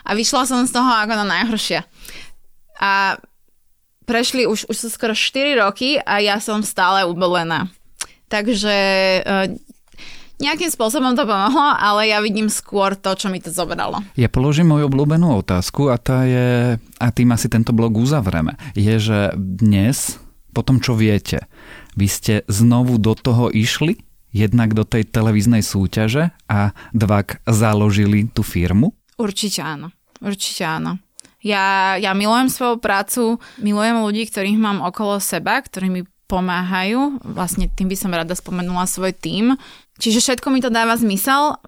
A 0.08 0.16
vyšla 0.16 0.48
som 0.48 0.64
z 0.64 0.72
toho 0.72 0.88
ako 0.88 1.14
na 1.20 1.26
najhoršia. 1.28 1.84
A 2.80 3.20
prešli 4.08 4.48
už, 4.48 4.72
už 4.72 4.76
sú 4.76 4.88
skoro 4.88 5.14
4 5.14 5.60
roky 5.60 6.00
a 6.00 6.24
ja 6.24 6.40
som 6.40 6.64
stále 6.64 7.04
ubolená. 7.08 7.72
Takže 8.32 8.76
e, 8.76 9.22
nejakým 10.42 10.72
spôsobom 10.72 11.16
to 11.16 11.24
pomohlo, 11.24 11.76
ale 11.78 12.12
ja 12.12 12.20
vidím 12.20 12.52
skôr 12.52 12.98
to, 12.98 13.16
čo 13.16 13.32
mi 13.32 13.40
to 13.40 13.54
zobralo. 13.54 14.04
Ja 14.20 14.28
položím 14.28 14.74
moju 14.74 14.90
obľúbenú 14.92 15.40
otázku 15.40 15.88
a 15.88 15.96
tá 16.02 16.28
je, 16.28 16.80
a 16.80 17.08
tým 17.14 17.30
asi 17.32 17.48
tento 17.48 17.72
blog 17.72 17.96
uzavreme, 17.96 18.60
je, 18.76 18.96
že 19.00 19.20
dnes, 19.38 20.20
po 20.52 20.66
tom, 20.66 20.84
čo 20.84 20.98
viete, 20.98 21.48
vy 21.96 22.08
ste 22.10 22.34
znovu 22.50 22.98
do 22.98 23.14
toho 23.14 23.54
išli? 23.54 24.02
Jednak 24.34 24.74
do 24.74 24.84
tej 24.84 25.08
televíznej 25.08 25.62
súťaže 25.62 26.34
a 26.50 26.74
dvak 26.92 27.46
založili 27.46 28.28
tú 28.28 28.42
firmu? 28.42 28.92
Určite 29.16 29.62
áno. 29.62 29.94
Určite 30.20 30.66
áno. 30.66 30.98
Ja, 31.44 31.96
ja 32.00 32.16
milujem 32.16 32.48
svoju 32.50 32.80
prácu, 32.80 33.38
milujem 33.62 34.00
ľudí, 34.02 34.26
ktorých 34.26 34.58
mám 34.58 34.80
okolo 34.82 35.20
seba, 35.20 35.60
ktorí 35.60 35.92
mi 35.92 36.02
pomáhajú. 36.32 37.20
Vlastne 37.22 37.70
tým 37.70 37.92
by 37.92 37.98
som 38.00 38.16
rada 38.16 38.34
spomenula 38.34 38.90
svoj 38.90 39.14
tím. 39.14 39.60
Čiže 40.00 40.24
všetko 40.24 40.48
mi 40.50 40.64
to 40.64 40.74
dáva 40.74 40.96
zmysel. 40.98 41.60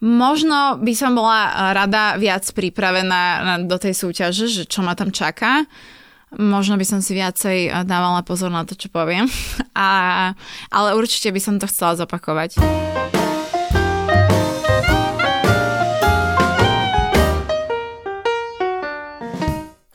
Možno 0.00 0.80
by 0.80 0.92
som 0.96 1.12
bola 1.12 1.74
rada 1.76 2.16
viac 2.16 2.48
pripravená 2.56 3.60
do 3.68 3.76
tej 3.76 3.92
súťaže, 3.92 4.48
že 4.48 4.62
čo 4.64 4.80
ma 4.80 4.96
tam 4.96 5.12
čaká 5.12 5.68
možno 6.38 6.78
by 6.78 6.86
som 6.86 7.00
si 7.02 7.18
viacej 7.18 7.58
eh, 7.66 7.74
dávala 7.82 8.22
pozor 8.22 8.52
na 8.52 8.62
to, 8.62 8.78
čo 8.78 8.92
poviem. 8.92 9.26
A, 9.74 10.32
ale 10.70 10.94
určite 10.94 11.32
by 11.34 11.40
som 11.40 11.56
to 11.58 11.66
chcela 11.66 11.96
zopakovať. 11.98 12.60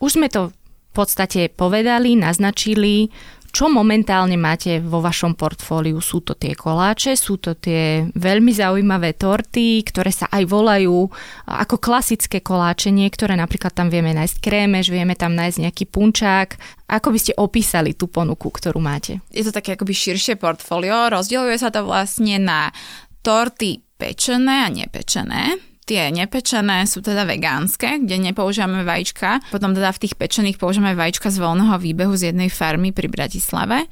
Už 0.02 0.22
sme 0.22 0.30
to 0.30 0.54
v 0.54 0.92
podstate 0.94 1.50
povedali, 1.50 2.14
naznačili, 2.14 3.10
čo 3.56 3.72
momentálne 3.72 4.36
máte 4.36 4.84
vo 4.84 5.00
vašom 5.00 5.40
portfóliu? 5.40 6.04
Sú 6.04 6.20
to 6.20 6.36
tie 6.36 6.52
koláče, 6.52 7.16
sú 7.16 7.40
to 7.40 7.56
tie 7.56 8.04
veľmi 8.12 8.52
zaujímavé 8.52 9.16
torty, 9.16 9.80
ktoré 9.80 10.12
sa 10.12 10.28
aj 10.28 10.44
volajú 10.44 11.08
ako 11.48 11.80
klasické 11.80 12.44
koláče. 12.44 12.92
Niektoré 12.92 13.40
napríklad 13.40 13.72
tam 13.72 13.88
vieme 13.88 14.12
nájsť 14.12 14.44
krémež, 14.44 14.92
vieme 14.92 15.16
tam 15.16 15.40
nájsť 15.40 15.72
nejaký 15.72 15.88
punčák. 15.88 16.60
Ako 16.92 17.16
by 17.16 17.20
ste 17.24 17.34
opísali 17.40 17.96
tú 17.96 18.12
ponuku, 18.12 18.52
ktorú 18.52 18.84
máte? 18.84 19.24
Je 19.32 19.48
to 19.48 19.56
také 19.56 19.80
akoby 19.80 19.96
širšie 19.96 20.36
portfólio. 20.36 21.08
Rozdieluje 21.08 21.56
sa 21.56 21.72
to 21.72 21.88
vlastne 21.88 22.36
na 22.44 22.76
torty 23.24 23.80
pečené 23.96 24.68
a 24.68 24.70
nepečené 24.70 25.75
Tie 25.86 26.10
nepečené 26.10 26.90
sú 26.90 27.06
teda 27.06 27.30
vegánske, 27.30 28.02
kde 28.02 28.18
nepoužívame 28.18 28.82
vajíčka. 28.82 29.38
Potom 29.54 29.78
teda 29.78 29.94
v 29.94 30.02
tých 30.02 30.18
pečených 30.18 30.58
používame 30.58 30.98
vajíčka 30.98 31.30
z 31.30 31.38
voľného 31.38 31.78
výbehu 31.78 32.18
z 32.18 32.34
jednej 32.34 32.50
farmy 32.50 32.90
pri 32.90 33.06
Bratislave. 33.06 33.86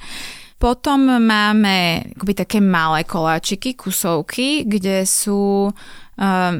Potom 0.57 1.05
máme 1.05 2.07
akoby 2.17 2.33
také 2.33 2.57
malé 2.63 3.05
koláčiky, 3.05 3.77
kusovky, 3.77 4.65
kde 4.65 5.05
sú 5.05 5.69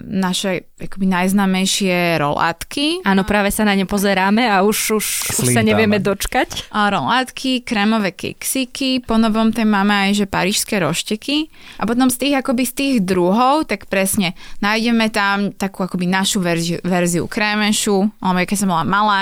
naše 0.10 0.66
akoby 0.82 1.06
najznamejšie 1.06 2.18
rolátky. 2.18 3.06
Áno, 3.06 3.22
práve 3.24 3.54
sa 3.54 3.64
na 3.64 3.78
ne 3.78 3.86
pozeráme 3.86 4.50
a 4.50 4.66
už, 4.66 4.98
už, 5.00 5.06
už 5.40 5.48
sa 5.54 5.62
nevieme 5.62 6.02
dočkať. 6.02 6.74
A 6.74 6.90
rolátky, 6.92 7.62
krémové 7.62 8.12
keksiky, 8.12 9.06
po 9.06 9.16
novom 9.22 9.54
tam 9.54 9.72
máme 9.72 10.10
aj 10.10 10.12
že 10.20 10.26
parížské 10.28 10.82
rošteky. 10.82 11.48
A 11.78 11.88
potom 11.88 12.10
z 12.10 12.18
tých 12.20 12.34
akoby 12.42 12.64
z 12.66 12.74
tých 12.74 12.96
druhov, 13.06 13.70
tak 13.70 13.88
presne 13.88 14.36
nájdeme 14.60 15.08
tam 15.14 15.54
takú 15.56 15.86
akoby 15.88 16.10
našu 16.10 16.44
verziu, 16.44 16.82
verziu 16.84 17.30
krémešu, 17.30 18.10
alebo 18.20 18.44
keď 18.44 18.58
som 18.58 18.70
bola 18.74 18.86
malá, 18.86 19.22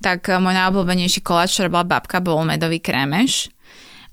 tak 0.00 0.30
môj 0.30 0.54
najobľúbenejší 0.56 1.20
koláč, 1.20 1.58
ktorá 1.58 1.68
bola 1.68 1.86
babka, 1.98 2.24
bol 2.24 2.40
medový 2.46 2.80
krémeš 2.80 3.51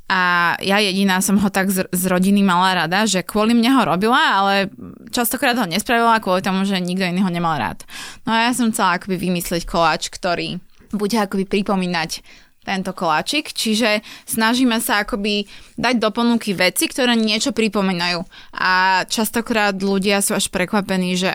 a 0.10 0.58
ja 0.58 0.82
jediná 0.82 1.22
som 1.22 1.38
ho 1.38 1.50
tak 1.54 1.70
z, 1.70 1.86
z 1.94 2.04
rodiny 2.10 2.42
mala 2.42 2.86
rada, 2.86 3.06
že 3.06 3.22
kvôli 3.22 3.54
mne 3.54 3.78
ho 3.78 3.82
robila, 3.86 4.18
ale 4.18 4.74
častokrát 5.14 5.54
ho 5.54 5.70
nespravila 5.70 6.18
kvôli 6.18 6.42
tomu, 6.42 6.66
že 6.66 6.82
nikto 6.82 7.06
iný 7.06 7.22
ho 7.22 7.30
nemal 7.30 7.62
rád. 7.62 7.86
No 8.26 8.34
a 8.34 8.50
ja 8.50 8.52
som 8.58 8.74
chcela 8.74 8.98
akoby 8.98 9.22
vymyslieť 9.22 9.70
koláč, 9.70 10.10
ktorý 10.10 10.58
bude 10.90 11.14
akoby 11.14 11.46
pripomínať 11.46 12.26
tento 12.66 12.92
koláčik, 12.98 13.54
čiže 13.54 14.02
snažíme 14.26 14.82
sa 14.82 15.06
akoby 15.06 15.46
dať 15.78 15.96
do 16.02 16.10
ponuky 16.10 16.58
veci, 16.58 16.90
ktoré 16.90 17.14
niečo 17.14 17.54
pripomínajú. 17.54 18.26
A 18.58 19.06
častokrát 19.06 19.78
ľudia 19.78 20.26
sú 20.26 20.34
až 20.34 20.50
prekvapení, 20.50 21.14
že 21.18 21.32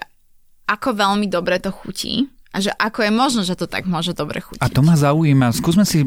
ako 0.67 0.99
veľmi 0.99 1.31
dobre 1.31 1.63
to 1.63 1.71
chutí 1.71 2.27
a 2.55 2.63
že 2.63 2.71
ako 2.75 3.07
je 3.07 3.13
možno, 3.15 3.41
že 3.43 3.59
to 3.59 3.67
tak 3.67 3.87
môže 3.87 4.15
dobre 4.15 4.43
chutiť. 4.43 4.63
A 4.63 4.71
to 4.71 4.83
ma 4.83 4.95
zaujíma. 4.95 5.51
Skúsme 5.51 5.83
si 5.83 6.07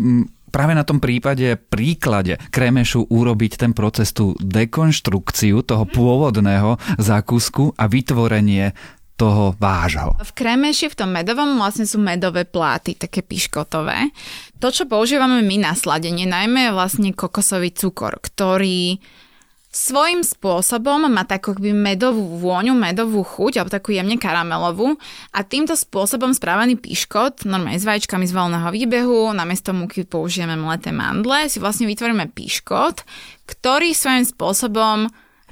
práve 0.49 0.73
na 0.73 0.83
tom 0.87 0.97
prípade, 0.97 1.55
príklade 1.57 2.39
kremešu 2.49 3.07
urobiť 3.11 3.51
ten 3.59 3.71
proces, 3.75 4.11
tú 4.15 4.33
dekonštrukciu 4.39 5.61
toho 5.63 5.83
pôvodného 5.85 6.79
zákusku 6.97 7.75
a 7.77 7.85
vytvorenie 7.85 8.71
toho 9.17 9.57
vášho. 9.57 10.13
V 10.21 10.31
kremeši, 10.37 10.93
v 10.93 10.97
tom 10.97 11.09
medovom 11.09 11.57
vlastne 11.57 11.89
sú 11.89 11.97
medové 11.97 12.45
pláty, 12.45 12.93
také 12.93 13.25
piškotové. 13.25 14.13
To, 14.61 14.69
čo 14.69 14.85
používame 14.85 15.41
my 15.41 15.57
na 15.57 15.73
sladenie, 15.73 16.29
najmä 16.29 16.69
je 16.69 16.75
vlastne 16.77 17.09
kokosový 17.17 17.73
cukor, 17.73 18.21
ktorý 18.21 19.01
svojím 19.77 20.25
spôsobom 20.25 21.05
má 21.05 21.21
takú 21.21 21.53
medovú 21.61 22.41
vôňu, 22.41 22.73
medovú 22.73 23.21
chuť, 23.21 23.61
alebo 23.61 23.69
takú 23.69 23.93
jemne 23.93 24.17
karamelovú 24.17 24.97
a 25.29 25.39
týmto 25.45 25.77
spôsobom 25.77 26.33
správaný 26.33 26.81
piškot, 26.81 27.45
normálne 27.45 27.77
s 27.77 27.85
vajíčkami 27.85 28.25
z 28.25 28.33
voľného 28.33 28.73
výbehu, 28.73 29.29
namiesto 29.37 29.77
múky 29.77 30.01
použijeme 30.01 30.57
mleté 30.57 30.89
mandle, 30.89 31.45
si 31.45 31.61
vlastne 31.61 31.85
vytvoríme 31.85 32.33
piškot, 32.33 33.05
ktorý 33.45 33.93
svojím 33.93 34.25
spôsobom 34.25 34.97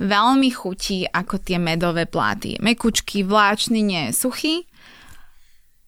veľmi 0.01 0.49
chutí 0.49 1.05
ako 1.05 1.39
tie 1.39 1.61
medové 1.61 2.09
pláty. 2.09 2.57
Mekučky, 2.57 3.21
vláčny, 3.21 3.85
nie 3.85 4.09
suchý. 4.09 4.65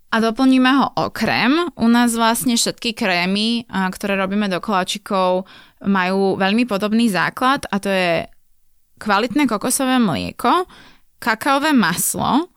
A 0.07 0.23
doplníme 0.23 0.71
ho 0.71 0.87
o 0.95 1.11
krém. 1.11 1.67
U 1.75 1.87
nás 1.91 2.15
vlastne 2.15 2.55
všetky 2.55 2.95
krémy, 2.95 3.67
ktoré 3.67 4.15
robíme 4.15 4.47
do 4.47 4.63
koláčikov, 4.63 5.43
majú 5.83 6.39
veľmi 6.39 6.63
podobný 6.63 7.11
základ 7.11 7.67
a 7.67 7.75
to 7.77 7.91
je 7.91 8.23
kvalitné 8.97 9.45
kokosové 9.51 9.99
mlieko, 9.99 10.63
kakaové 11.19 11.75
maslo, 11.75 12.47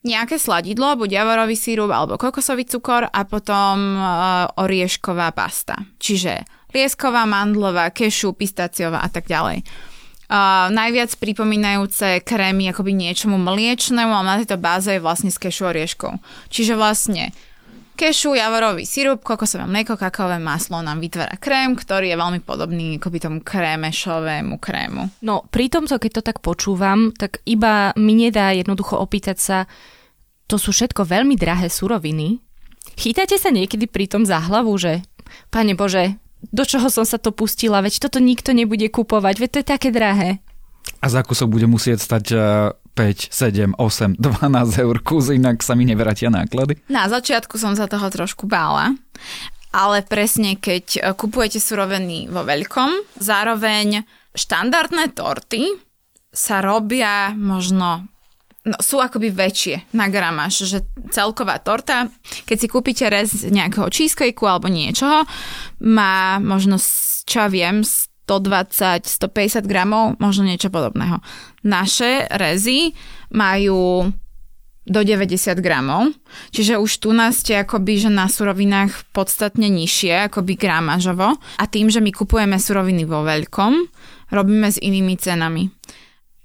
nejaké 0.00 0.40
sladidlo, 0.40 0.96
buď 0.96 1.20
javorový 1.20 1.52
sírup 1.52 1.92
alebo 1.92 2.16
kokosový 2.16 2.64
cukor 2.64 3.04
a 3.04 3.20
potom 3.28 4.00
oriešková 4.56 5.36
pasta. 5.36 5.76
Čiže 6.00 6.48
liesková, 6.72 7.28
mandlová, 7.28 7.92
kešu, 7.92 8.32
pistáciová 8.32 9.04
a 9.04 9.08
tak 9.12 9.28
ďalej 9.28 9.60
najviac 10.70 11.10
pripomínajúce 11.18 12.22
krémy 12.22 12.70
akoby 12.70 12.94
niečomu 12.94 13.34
mliečnemu 13.34 14.14
a 14.14 14.22
na 14.22 14.38
tejto 14.38 14.62
báze 14.62 14.94
je 14.94 15.02
vlastne 15.02 15.34
z 15.34 15.38
kešu 15.42 15.66
orieškov. 15.74 16.22
Čiže 16.54 16.78
vlastne 16.78 17.34
kešu, 17.98 18.32
javorový 18.32 18.88
sirup, 18.88 19.20
kokosové 19.20 19.68
mlieko, 19.68 19.98
kakaové 19.98 20.40
maslo 20.40 20.80
nám 20.80 21.04
vytvára 21.04 21.36
krém, 21.36 21.76
ktorý 21.76 22.14
je 22.14 22.16
veľmi 22.16 22.40
podobný 22.40 22.96
akoby 22.96 23.18
tomu 23.20 23.38
krémešovému 23.44 24.56
krému. 24.56 25.20
No 25.20 25.44
pri 25.50 25.68
tomto, 25.68 26.00
keď 26.00 26.22
to 26.22 26.22
tak 26.32 26.38
počúvam, 26.40 27.12
tak 27.12 27.44
iba 27.44 27.92
mi 28.00 28.16
nedá 28.16 28.56
jednoducho 28.56 28.96
opýtať 28.96 29.36
sa, 29.36 29.58
to 30.48 30.56
sú 30.56 30.72
všetko 30.72 31.04
veľmi 31.04 31.36
drahé 31.36 31.68
suroviny. 31.68 32.40
Chytáte 32.96 33.36
sa 33.36 33.52
niekedy 33.52 33.84
pri 33.84 34.08
tom 34.08 34.24
za 34.24 34.40
hlavu, 34.40 34.72
že 34.80 35.04
Pane 35.52 35.76
Bože, 35.76 36.16
do 36.48 36.64
čoho 36.64 36.88
som 36.88 37.04
sa 37.04 37.20
to 37.20 37.30
pustila, 37.30 37.84
veď 37.84 38.08
toto 38.08 38.18
nikto 38.18 38.56
nebude 38.56 38.88
kupovať, 38.88 39.34
veď 39.36 39.48
to 39.52 39.58
je 39.60 39.66
také 39.66 39.88
drahé. 39.92 40.40
A 41.00 41.06
za 41.12 41.20
kúsok 41.20 41.52
bude 41.52 41.68
musieť 41.68 42.00
stať 42.00 42.24
5, 42.96 43.32
7, 43.32 43.76
8, 43.76 44.16
12 44.18 44.84
eur 44.84 44.96
kus, 45.00 45.32
inak 45.32 45.64
sa 45.64 45.76
mi 45.76 45.88
nevratia 45.88 46.28
náklady? 46.28 46.80
Na 46.92 47.08
začiatku 47.08 47.56
som 47.56 47.76
sa 47.76 47.88
toho 47.88 48.08
trošku 48.08 48.44
bála, 48.44 48.96
ale 49.70 50.02
presne 50.02 50.58
keď 50.58 50.86
e, 50.96 51.00
kupujete 51.14 51.62
suroviny 51.62 52.26
vo 52.28 52.42
veľkom, 52.42 53.16
zároveň 53.22 54.02
štandardné 54.34 55.14
torty 55.14 55.70
sa 56.30 56.62
robia 56.62 57.34
možno 57.34 58.06
no, 58.66 58.76
sú 58.80 59.00
akoby 59.00 59.32
väčšie 59.32 59.94
na 59.96 60.12
gramáž, 60.12 60.68
že 60.68 60.84
celková 61.10 61.60
torta, 61.60 62.12
keď 62.44 62.56
si 62.56 62.66
kúpite 62.68 63.04
rez 63.08 63.44
nejakého 63.48 63.88
cheesecakeu 63.88 64.46
alebo 64.46 64.68
niečoho, 64.68 65.24
má 65.80 66.36
možno, 66.40 66.76
čo 67.24 67.36
ja 67.44 67.48
viem, 67.48 67.80
120, 67.82 69.10
150 69.10 69.66
gramov, 69.66 70.14
možno 70.22 70.46
niečo 70.46 70.70
podobného. 70.70 71.18
Naše 71.66 72.30
rezy 72.30 72.94
majú 73.34 74.06
do 74.90 75.00
90 75.06 75.60
gramov, 75.60 76.14
čiže 76.54 76.80
už 76.80 76.90
tu 77.02 77.10
nás 77.12 77.42
ste 77.42 77.58
akoby, 77.62 78.06
že 78.06 78.10
na 78.10 78.26
surovinách 78.26 79.10
podstatne 79.12 79.68
nižšie, 79.70 80.30
akoby 80.30 80.56
gramážovo 80.56 81.36
a 81.36 81.64
tým, 81.68 81.92
že 81.92 82.00
my 82.02 82.10
kupujeme 82.10 82.56
suroviny 82.56 83.04
vo 83.04 83.22
veľkom, 83.22 83.72
robíme 84.34 84.68
s 84.72 84.82
inými 84.82 85.14
cenami. 85.20 85.68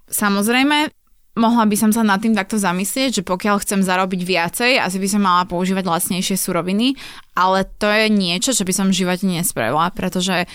Samozrejme, 0.06 0.94
mohla 1.36 1.64
by 1.68 1.76
som 1.76 1.92
sa 1.92 2.02
nad 2.02 2.24
tým 2.24 2.34
takto 2.34 2.56
zamyslieť, 2.56 3.22
že 3.22 3.28
pokiaľ 3.28 3.62
chcem 3.62 3.84
zarobiť 3.84 4.22
viacej, 4.24 4.72
asi 4.80 4.98
by 4.98 5.08
som 5.12 5.22
mala 5.22 5.44
používať 5.46 5.84
lacnejšie 5.84 6.40
suroviny, 6.40 6.96
ale 7.36 7.68
to 7.78 7.88
je 7.92 8.08
niečo, 8.08 8.56
čo 8.56 8.64
by 8.64 8.74
som 8.74 8.88
v 8.90 8.98
živote 9.04 9.28
nespravila, 9.28 9.92
pretože 9.92 10.48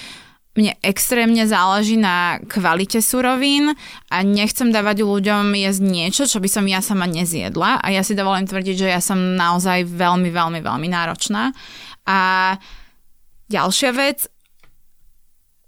mne 0.58 0.74
extrémne 0.82 1.46
záleží 1.46 1.94
na 1.94 2.42
kvalite 2.50 2.98
surovín 2.98 3.70
a 4.10 4.16
nechcem 4.26 4.74
dávať 4.74 5.06
ľuďom 5.06 5.54
jesť 5.54 5.82
niečo, 5.86 6.22
čo 6.26 6.42
by 6.42 6.48
som 6.50 6.66
ja 6.66 6.82
sama 6.82 7.06
nezjedla 7.06 7.78
a 7.78 7.86
ja 7.94 8.02
si 8.02 8.18
dovolím 8.18 8.50
tvrdiť, 8.50 8.74
že 8.74 8.88
ja 8.90 8.98
som 8.98 9.38
naozaj 9.38 9.86
veľmi, 9.86 10.26
veľmi, 10.26 10.58
veľmi 10.58 10.88
náročná. 10.90 11.54
A 12.10 12.18
ďalšia 13.46 13.90
vec, 13.94 14.26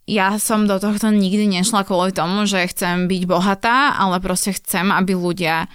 ja 0.07 0.35
som 0.43 0.67
do 0.67 0.77
tohto 0.83 1.15
nikdy 1.15 1.47
nešla 1.47 1.87
kvôli 1.87 2.11
tomu, 2.11 2.45
že 2.45 2.67
chcem 2.67 3.07
byť 3.07 3.23
bohatá, 3.27 3.95
ale 3.95 4.19
proste 4.19 4.55
chcem, 4.59 4.91
aby 4.91 5.15
ľudia 5.15 5.71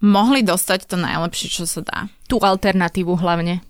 mohli 0.00 0.40
dostať 0.40 0.88
to 0.88 0.96
najlepšie, 0.96 1.48
čo 1.52 1.64
sa 1.68 1.84
dá. 1.84 1.98
Tú 2.24 2.40
alternatívu 2.40 3.20
hlavne. 3.20 3.60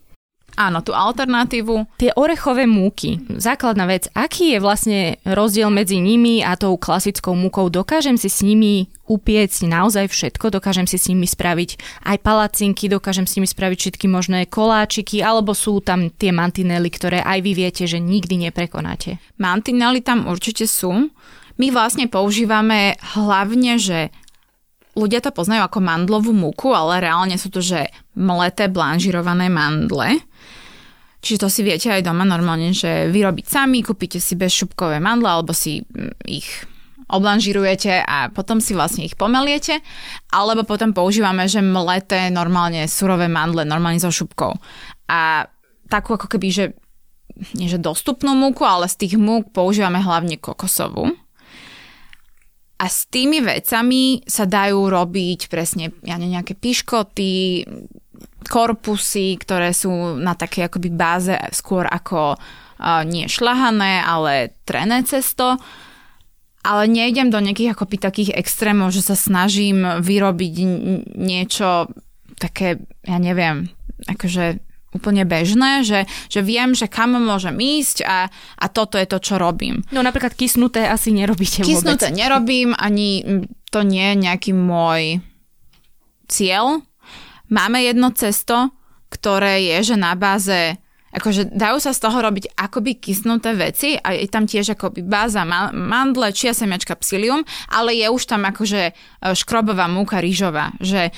Áno, 0.59 0.83
tú 0.83 0.91
alternatívu. 0.95 1.99
Tie 2.01 2.11
orechové 2.15 2.67
múky, 2.67 3.23
základná 3.39 3.87
vec, 3.87 4.11
aký 4.13 4.57
je 4.57 4.59
vlastne 4.59 4.99
rozdiel 5.23 5.71
medzi 5.71 6.03
nimi 6.03 6.43
a 6.43 6.59
tou 6.59 6.75
klasickou 6.77 7.33
múkou? 7.39 7.71
Dokážem 7.71 8.19
si 8.19 8.27
s 8.27 8.43
nimi 8.43 8.91
upiecť 9.11 9.67
naozaj 9.67 10.07
všetko, 10.07 10.55
dokážem 10.55 10.87
si 10.87 10.95
s 10.95 11.11
nimi 11.11 11.27
spraviť 11.27 11.71
aj 12.07 12.17
palacinky, 12.23 12.87
dokážem 12.87 13.27
s 13.27 13.35
nimi 13.35 13.51
spraviť 13.51 13.79
všetky 13.79 14.07
možné 14.07 14.47
koláčiky, 14.47 15.19
alebo 15.19 15.51
sú 15.51 15.83
tam 15.83 16.15
tie 16.15 16.31
mantinely, 16.31 16.91
ktoré 16.91 17.19
aj 17.27 17.39
vy 17.43 17.53
viete, 17.59 17.91
že 17.91 17.99
nikdy 17.99 18.51
neprekonáte? 18.51 19.19
Mantinely 19.43 20.03
tam 20.07 20.31
určite 20.31 20.71
sú. 20.71 21.11
My 21.59 21.67
vlastne 21.75 22.07
používame 22.07 22.97
hlavne, 23.19 23.77
že 23.77 24.15
ľudia 24.95 25.21
to 25.23 25.35
poznajú 25.35 25.67
ako 25.67 25.79
mandlovú 25.83 26.33
múku, 26.35 26.71
ale 26.71 27.03
reálne 27.03 27.37
sú 27.39 27.51
to, 27.51 27.63
že 27.63 27.91
mleté 28.15 28.71
blanžirované 28.71 29.51
mandle. 29.51 30.23
Čiže 31.21 31.41
to 31.45 31.49
si 31.53 31.61
viete 31.61 31.93
aj 31.93 32.05
doma 32.05 32.25
normálne, 32.25 32.73
že 32.73 33.13
vyrobiť 33.13 33.47
sami, 33.47 33.85
kúpite 33.85 34.17
si 34.17 34.37
bezšupkové 34.41 35.05
mandle 35.05 35.29
alebo 35.29 35.53
si 35.53 35.85
mm, 35.85 36.25
ich 36.25 36.49
oblanžirujete 37.11 38.07
a 38.07 38.31
potom 38.31 38.63
si 38.63 38.73
vlastne 38.73 39.03
ich 39.03 39.19
pomeliete, 39.19 39.83
alebo 40.31 40.63
potom 40.63 40.95
používame, 40.95 41.51
že 41.51 41.59
mleté 41.59 42.31
normálne 42.31 42.87
surové 42.87 43.27
mandle, 43.27 43.67
normálne 43.67 43.99
so 43.99 44.15
šupkou. 44.15 44.55
A 45.11 45.51
takú 45.91 46.15
ako 46.15 46.31
keby, 46.31 46.49
že 46.55 46.65
nie 47.59 47.67
že 47.67 47.83
dostupnú 47.83 48.39
múku, 48.39 48.63
ale 48.63 48.87
z 48.87 49.07
tých 49.07 49.15
múk 49.19 49.51
používame 49.51 49.99
hlavne 49.99 50.39
kokosovú. 50.39 51.11
A 52.81 52.89
s 52.89 53.05
tými 53.13 53.45
vecami 53.45 54.25
sa 54.25 54.49
dajú 54.49 54.89
robiť 54.89 55.53
presne 55.53 55.93
ja 56.01 56.17
ne, 56.17 56.33
nejaké 56.33 56.57
piškoty, 56.57 57.65
korpusy, 58.51 59.39
ktoré 59.39 59.71
sú 59.71 60.19
na 60.19 60.35
také 60.35 60.67
akoby 60.67 60.91
báze 60.91 61.39
skôr 61.55 61.87
ako 61.87 62.35
uh, 62.35 63.07
nie 63.07 63.31
šlahané, 63.31 64.03
ale 64.03 64.59
trené 64.67 65.07
cesto. 65.07 65.55
Ale 66.61 66.91
nejdem 66.91 67.33
do 67.33 67.41
nejakých 67.41 67.73
akoby 67.73 67.97
takých 67.97 68.31
extrémov, 68.37 68.93
že 68.93 69.01
sa 69.01 69.17
snažím 69.17 69.81
vyrobiť 70.03 70.55
niečo 71.17 71.89
také, 72.37 72.85
ja 73.07 73.17
neviem, 73.17 73.73
akože 74.05 74.61
úplne 74.91 75.23
bežné, 75.23 75.87
že, 75.87 76.05
že 76.27 76.43
viem, 76.43 76.75
že 76.75 76.91
kam 76.91 77.15
môžem 77.15 77.55
ísť 77.55 78.03
a, 78.03 78.27
a 78.59 78.67
toto 78.67 78.99
je 78.99 79.07
to, 79.07 79.23
čo 79.23 79.39
robím. 79.39 79.87
No 79.95 80.03
napríklad 80.03 80.35
kysnuté 80.35 80.91
asi 80.91 81.15
nerobíte 81.15 81.63
Kysnuté 81.63 82.11
vôbec. 82.11 82.19
nerobím, 82.19 82.75
ani 82.75 83.23
to 83.71 83.87
nie 83.87 84.03
je 84.13 84.17
nejaký 84.19 84.51
môj 84.51 85.23
cieľ. 86.27 86.83
Máme 87.51 87.83
jedno 87.83 88.15
cesto, 88.15 88.71
ktoré 89.11 89.67
je, 89.67 89.95
že 89.95 89.97
na 89.99 90.15
báze 90.15 90.79
akože 91.11 91.51
dajú 91.51 91.83
sa 91.83 91.91
z 91.91 92.03
toho 92.07 92.23
robiť 92.23 92.55
akoby 92.55 93.03
kysnuté 93.03 93.51
veci 93.59 93.99
a 93.99 94.15
je 94.15 94.31
tam 94.31 94.47
tiež 94.47 94.79
akoby 94.79 95.03
báza 95.03 95.43
mandle, 95.75 96.31
čia 96.31 96.55
semiačka, 96.55 96.95
psilium, 96.95 97.43
ale 97.75 97.99
je 97.99 98.07
už 98.07 98.23
tam 98.31 98.47
akože 98.47 98.83
e, 98.87 98.93
škrobová 99.35 99.91
múka 99.91 100.23
rýžová, 100.23 100.71
že 100.79 101.11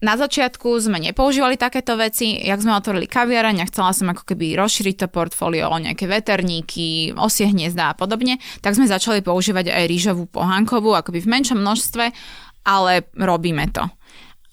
na 0.00 0.16
začiatku 0.16 0.80
sme 0.80 0.96
nepoužívali 0.96 1.60
takéto 1.60 1.92
veci, 1.92 2.32
jak 2.40 2.62
sme 2.62 2.72
otvorili 2.72 3.04
kaviareň 3.04 3.60
a 3.60 3.68
chcela 3.68 3.92
som 3.92 4.08
ako 4.08 4.24
keby 4.32 4.56
rozšíriť 4.56 4.96
to 5.04 5.06
portfólio 5.12 5.68
o 5.68 5.76
nejaké 5.76 6.08
veterníky, 6.08 7.12
osie 7.20 7.52
hniezda 7.52 7.92
a 7.92 7.98
podobne, 7.98 8.40
tak 8.64 8.78
sme 8.78 8.88
začali 8.88 9.20
používať 9.20 9.68
aj 9.68 9.84
rýžovú 9.84 10.24
pohánkovú, 10.24 10.96
akoby 10.96 11.20
v 11.20 11.28
menšom 11.36 11.60
množstve, 11.60 12.04
ale 12.64 13.12
robíme 13.12 13.68
to. 13.76 13.84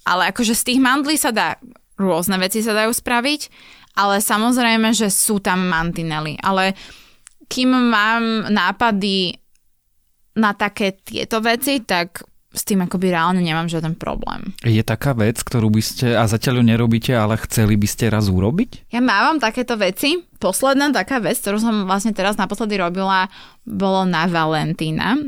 Ale 0.08 0.32
akože 0.32 0.56
z 0.56 0.64
tých 0.64 0.80
mandlí 0.80 1.20
sa 1.20 1.36
dá, 1.36 1.60
rôzne 2.00 2.40
veci 2.40 2.64
sa 2.64 2.72
dajú 2.72 2.96
spraviť, 2.96 3.42
ale 4.00 4.24
samozrejme, 4.24 4.96
že 4.96 5.12
sú 5.12 5.44
tam 5.44 5.68
mantinely. 5.68 6.40
Ale 6.40 6.72
kým 7.52 7.76
mám 7.76 8.48
nápady 8.48 9.36
na 10.38 10.56
také 10.56 10.96
tieto 10.96 11.44
veci, 11.44 11.84
tak 11.84 12.24
s 12.58 12.64
tým 12.66 12.82
akoby 12.86 13.14
reálne 13.14 13.44
nemám 13.44 13.70
žiaden 13.70 13.94
problém. 13.94 14.56
Je 14.66 14.82
taká 14.82 15.14
vec, 15.14 15.38
ktorú 15.44 15.70
by 15.70 15.82
ste, 15.84 16.18
a 16.18 16.26
zatiaľ 16.26 16.62
ju 16.62 16.66
nerobíte, 16.74 17.12
ale 17.14 17.38
chceli 17.46 17.78
by 17.78 17.88
ste 17.90 18.10
raz 18.10 18.32
urobiť? 18.32 18.90
Ja 18.90 19.04
mávam 19.04 19.38
takéto 19.38 19.78
veci. 19.78 20.18
Posledná 20.42 20.90
taká 20.90 21.22
vec, 21.22 21.38
ktorú 21.38 21.62
som 21.62 21.76
vlastne 21.86 22.18
teraz 22.18 22.40
naposledy 22.40 22.80
robila, 22.82 23.30
bolo 23.62 24.08
na 24.10 24.26
Valentína. 24.26 25.28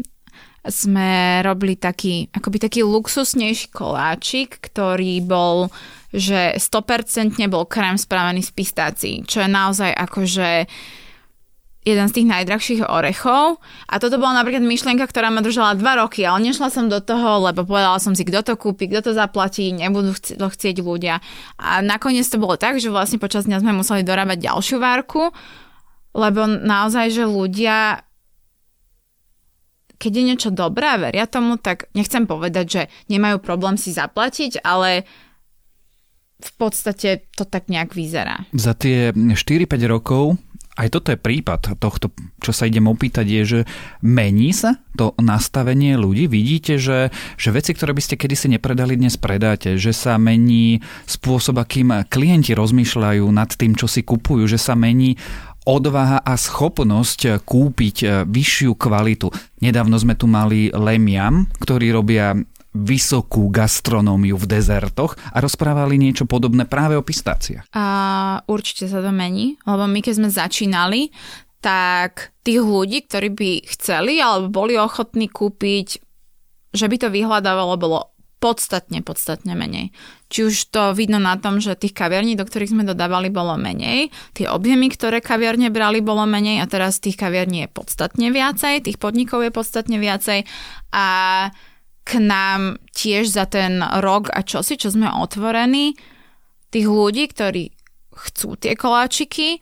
Sme 0.67 1.39
robili 1.39 1.79
taký, 1.79 2.27
akoby 2.35 2.57
taký 2.59 2.81
luxusnejší 2.83 3.71
koláčik, 3.71 4.59
ktorý 4.59 5.23
bol, 5.23 5.71
že 6.11 6.57
100% 6.59 7.39
bol 7.47 7.63
krém 7.63 7.95
spravený 7.95 8.43
z 8.43 8.51
pistácií, 8.51 9.15
čo 9.23 9.39
je 9.39 9.49
naozaj 9.49 9.91
akože 9.95 10.67
jeden 11.87 12.07
z 12.11 12.15
tých 12.21 12.27
najdrahších 12.27 12.81
orechov. 12.91 13.63
A 13.87 13.95
toto 13.97 14.19
bola 14.19 14.43
napríklad 14.43 14.61
myšlienka, 14.61 15.07
ktorá 15.07 15.31
ma 15.31 15.39
držala 15.39 15.79
dva 15.79 16.03
roky, 16.03 16.27
ale 16.27 16.51
nešla 16.51 16.67
som 16.67 16.91
do 16.91 16.99
toho, 16.99 17.47
lebo 17.47 17.63
povedala 17.63 17.97
som 18.03 18.11
si, 18.13 18.27
kto 18.27 18.43
to 18.43 18.53
kúpi, 18.59 18.91
kto 18.91 19.09
to 19.09 19.11
zaplatí, 19.15 19.71
nebudú 19.71 20.13
to 20.15 20.47
chcieť 20.51 20.83
ľudia. 20.83 21.23
A 21.55 21.79
nakoniec 21.79 22.27
to 22.27 22.35
bolo 22.35 22.59
tak, 22.59 22.77
že 22.77 22.91
vlastne 22.91 23.17
počas 23.17 23.47
dňa 23.47 23.63
sme 23.63 23.71
museli 23.71 24.03
dorábať 24.03 24.43
ďalšiu 24.43 24.77
várku, 24.77 25.31
lebo 26.11 26.45
naozaj, 26.45 27.15
že 27.15 27.23
ľudia 27.23 28.03
keď 29.99 30.11
je 30.15 30.23
niečo 30.23 30.49
dobré 30.49 30.95
a 30.95 30.97
veria 30.97 31.27
tomu, 31.27 31.59
tak 31.59 31.91
nechcem 31.91 32.23
povedať, 32.23 32.65
že 32.65 32.81
nemajú 33.11 33.43
problém 33.43 33.75
si 33.75 33.91
zaplatiť, 33.91 34.63
ale 34.63 35.03
v 36.39 36.51
podstate 36.55 37.27
to 37.35 37.43
tak 37.43 37.67
nejak 37.67 37.91
vyzerá. 37.91 38.47
Za 38.55 38.71
tie 38.71 39.11
4-5 39.11 39.35
rokov 39.91 40.39
aj 40.79 40.87
toto 40.95 41.11
je 41.11 41.19
prípad 41.19 41.75
tohto, 41.75 42.07
čo 42.39 42.55
sa 42.55 42.63
idem 42.63 42.87
opýtať, 42.87 43.27
je, 43.27 43.41
že 43.43 43.59
mení 43.99 44.55
sa 44.55 44.79
to 44.95 45.11
nastavenie 45.19 45.99
ľudí? 45.99 46.31
Vidíte, 46.31 46.79
že, 46.79 47.11
že 47.35 47.51
veci, 47.51 47.75
ktoré 47.75 47.91
by 47.91 47.99
ste 47.99 48.15
kedysi 48.15 48.47
nepredali, 48.47 48.95
dnes 48.95 49.19
predáte, 49.19 49.75
že 49.75 49.91
sa 49.91 50.15
mení 50.15 50.79
spôsob, 51.03 51.59
akým 51.59 51.91
klienti 52.07 52.55
rozmýšľajú 52.55 53.27
nad 53.27 53.51
tým, 53.51 53.75
čo 53.75 53.91
si 53.91 54.07
kupujú, 54.07 54.47
že 54.47 54.55
sa 54.55 54.79
mení 54.79 55.19
odvaha 55.69 56.25
a 56.25 56.33
schopnosť 56.33 57.45
kúpiť 57.45 58.25
vyššiu 58.25 58.73
kvalitu. 58.73 59.29
Nedávno 59.61 59.93
sme 60.01 60.17
tu 60.17 60.25
mali 60.25 60.73
Lemiam, 60.73 61.45
ktorí 61.61 61.93
robia 61.93 62.33
vysokú 62.69 63.49
gastronómiu 63.49 64.37
v 64.37 64.45
dezertoch 64.45 65.17
a 65.33 65.37
rozprávali 65.41 65.97
niečo 65.97 66.25
podobné 66.29 66.65
práve 66.69 66.97
o 66.97 67.05
pistáciách. 67.05 67.69
A 67.73 67.85
určite 68.45 68.85
sa 68.85 69.01
to 69.01 69.09
mení, 69.09 69.57
lebo 69.65 69.89
my 69.89 70.01
keď 70.01 70.13
sme 70.17 70.29
začínali, 70.29 71.09
tak 71.59 72.33
tých 72.45 72.61
ľudí, 72.61 73.03
ktorí 73.09 73.29
by 73.33 73.51
chceli 73.73 74.21
alebo 74.21 74.53
boli 74.53 74.77
ochotní 74.77 75.27
kúpiť, 75.27 76.01
že 76.71 76.85
by 76.85 76.95
to 77.01 77.09
vyhľadávalo, 77.09 77.81
bolo 77.81 78.13
podstatne, 78.39 79.03
podstatne 79.03 79.53
menej. 79.53 79.91
Či 80.31 80.39
už 80.47 80.55
to 80.71 80.95
vidno 80.95 81.19
na 81.19 81.35
tom, 81.35 81.59
že 81.59 81.75
tých 81.75 81.91
kaviarní, 81.91 82.39
do 82.39 82.47
ktorých 82.47 82.71
sme 82.71 82.87
dodávali, 82.87 83.27
bolo 83.27 83.59
menej, 83.59 84.09
tie 84.31 84.47
objemy, 84.47 84.87
ktoré 84.87 85.19
kaviarne 85.19 85.67
brali, 85.69 85.99
bolo 85.99 86.23
menej 86.23 86.63
a 86.63 86.65
teraz 86.65 87.03
tých 87.03 87.19
kaviarní 87.19 87.67
je 87.67 87.69
podstatne 87.69 88.27
viacej, 88.31 88.87
tých 88.87 88.97
podnikov 88.97 89.43
je 89.43 89.51
podstatne 89.51 89.99
viacej 89.99 90.47
a 90.95 91.07
k 92.07 92.11
nám 92.17 92.81
tiež 92.95 93.29
za 93.29 93.45
ten 93.45 93.83
rok 94.01 94.33
a 94.33 94.41
čosi, 94.41 94.79
čo 94.79 94.89
sme 94.89 95.11
otvorení, 95.11 95.93
tých 96.73 96.87
ľudí, 96.89 97.29
ktorí 97.29 97.69
chcú 98.15 98.57
tie 98.57 98.73
koláčiky, 98.73 99.61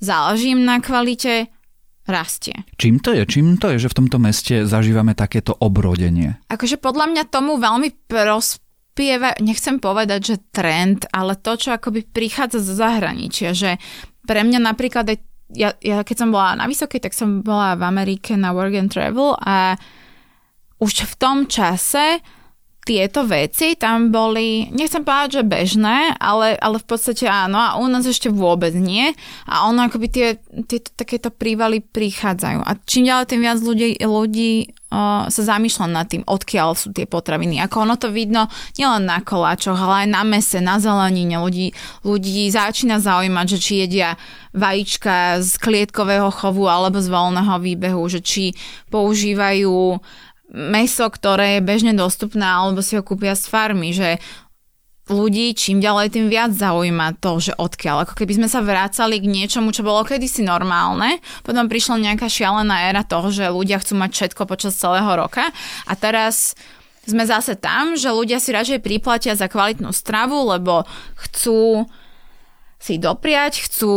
záleží 0.00 0.56
im 0.56 0.64
na 0.64 0.80
kvalite, 0.80 1.53
rastie. 2.04 2.64
Čím 2.76 3.00
to 3.00 3.16
je? 3.16 3.24
Čím 3.24 3.56
to 3.56 3.72
je, 3.74 3.80
že 3.80 3.92
v 3.92 3.98
tomto 4.04 4.18
meste 4.20 4.68
zažívame 4.68 5.16
takéto 5.16 5.56
obrodenie? 5.56 6.36
Akože 6.52 6.76
podľa 6.76 7.10
mňa 7.10 7.22
tomu 7.32 7.56
veľmi 7.56 8.08
prospieva, 8.08 9.36
nechcem 9.40 9.80
povedať, 9.80 10.20
že 10.20 10.36
trend, 10.52 11.08
ale 11.10 11.36
to, 11.40 11.56
čo 11.56 11.72
akoby 11.72 12.04
prichádza 12.04 12.60
zo 12.60 12.76
zahraničia, 12.76 13.56
že 13.56 13.80
pre 14.24 14.44
mňa 14.44 14.60
napríklad 14.60 15.08
aj 15.08 15.18
ja, 15.54 15.76
ja 15.84 16.00
keď 16.02 16.16
som 16.24 16.32
bola 16.32 16.56
na 16.56 16.66
vysokej, 16.66 17.04
tak 17.04 17.12
som 17.12 17.44
bola 17.44 17.76
v 17.76 17.84
Amerike 17.84 18.34
na 18.34 18.56
work 18.56 18.74
and 18.74 18.90
travel 18.90 19.36
a 19.38 19.76
už 20.80 21.06
v 21.06 21.14
tom 21.20 21.46
čase 21.46 22.18
tieto 22.84 23.24
veci 23.24 23.74
tam 23.80 24.12
boli, 24.12 24.68
nechcem 24.68 25.00
povedať, 25.00 25.40
že 25.40 25.42
bežné, 25.48 26.20
ale, 26.20 26.54
ale 26.60 26.76
v 26.76 26.86
podstate 26.86 27.24
áno 27.24 27.56
a 27.56 27.80
u 27.80 27.88
nás 27.88 28.04
ešte 28.04 28.28
vôbec 28.28 28.76
nie 28.76 29.10
a 29.48 29.64
ono 29.66 29.88
akoby 29.88 30.06
tie, 30.12 30.28
tieto 30.68 30.92
takéto 30.92 31.32
prívaly 31.32 31.80
prichádzajú 31.80 32.60
a 32.60 32.70
čím 32.84 33.08
ďalej 33.08 33.26
tým 33.32 33.40
viac 33.40 33.58
ľudí, 33.64 33.88
ľudí 34.04 34.52
uh, 34.94 35.26
sa 35.32 35.42
zamýšľa 35.56 35.86
nad 35.88 36.06
tým, 36.06 36.22
odkiaľ 36.28 36.76
sú 36.76 36.92
tie 36.92 37.08
potraviny. 37.08 37.58
Ako 37.64 37.88
ono 37.88 37.96
to 37.96 38.12
vidno 38.12 38.46
nielen 38.76 39.08
na 39.08 39.24
koláčoch, 39.24 39.80
ale 39.80 40.06
aj 40.06 40.08
na 40.12 40.22
mese, 40.22 40.60
na 40.60 40.76
zelenine. 40.78 41.40
Ľudí, 41.40 41.72
ľudí 42.06 42.46
začína 42.52 43.00
zaujímať, 43.00 43.46
že 43.56 43.58
či 43.58 43.72
jedia 43.84 44.20
vajíčka 44.54 45.42
z 45.42 45.56
klietkového 45.58 46.30
chovu 46.30 46.70
alebo 46.70 47.02
z 47.02 47.10
voľného 47.10 47.58
výbehu, 47.58 48.02
že 48.06 48.22
či 48.22 48.54
používajú 48.92 49.98
meso, 50.54 51.10
ktoré 51.10 51.58
je 51.58 51.66
bežne 51.66 51.92
dostupné, 51.98 52.46
alebo 52.46 52.78
si 52.78 52.94
ho 52.94 53.02
kúpia 53.02 53.34
z 53.34 53.50
farmy, 53.50 53.90
že 53.90 54.22
ľudí 55.10 55.52
čím 55.52 55.84
ďalej 55.84 56.16
tým 56.16 56.26
viac 56.32 56.54
zaujíma 56.54 57.20
to, 57.20 57.36
že 57.36 57.52
odkiaľ. 57.58 58.08
Ako 58.08 58.14
keby 58.16 58.40
sme 58.40 58.48
sa 58.48 58.64
vrácali 58.64 59.20
k 59.20 59.28
niečomu, 59.28 59.68
čo 59.74 59.84
bolo 59.84 60.00
kedysi 60.06 60.40
normálne, 60.40 61.20
potom 61.44 61.68
prišla 61.68 62.00
nejaká 62.00 62.30
šialená 62.30 62.88
éra 62.88 63.04
toho, 63.04 63.28
že 63.28 63.52
ľudia 63.52 63.82
chcú 63.82 64.00
mať 64.00 64.10
všetko 64.14 64.42
počas 64.48 64.78
celého 64.78 65.10
roka 65.12 65.52
a 65.84 65.92
teraz 65.92 66.56
sme 67.04 67.28
zase 67.28 67.60
tam, 67.60 68.00
že 68.00 68.08
ľudia 68.08 68.40
si 68.40 68.56
radšej 68.56 68.80
priplatia 68.80 69.36
za 69.36 69.44
kvalitnú 69.44 69.92
stravu, 69.92 70.48
lebo 70.48 70.88
chcú 71.20 71.84
si 72.80 72.96
dopriať, 72.96 73.64
chcú 73.68 73.92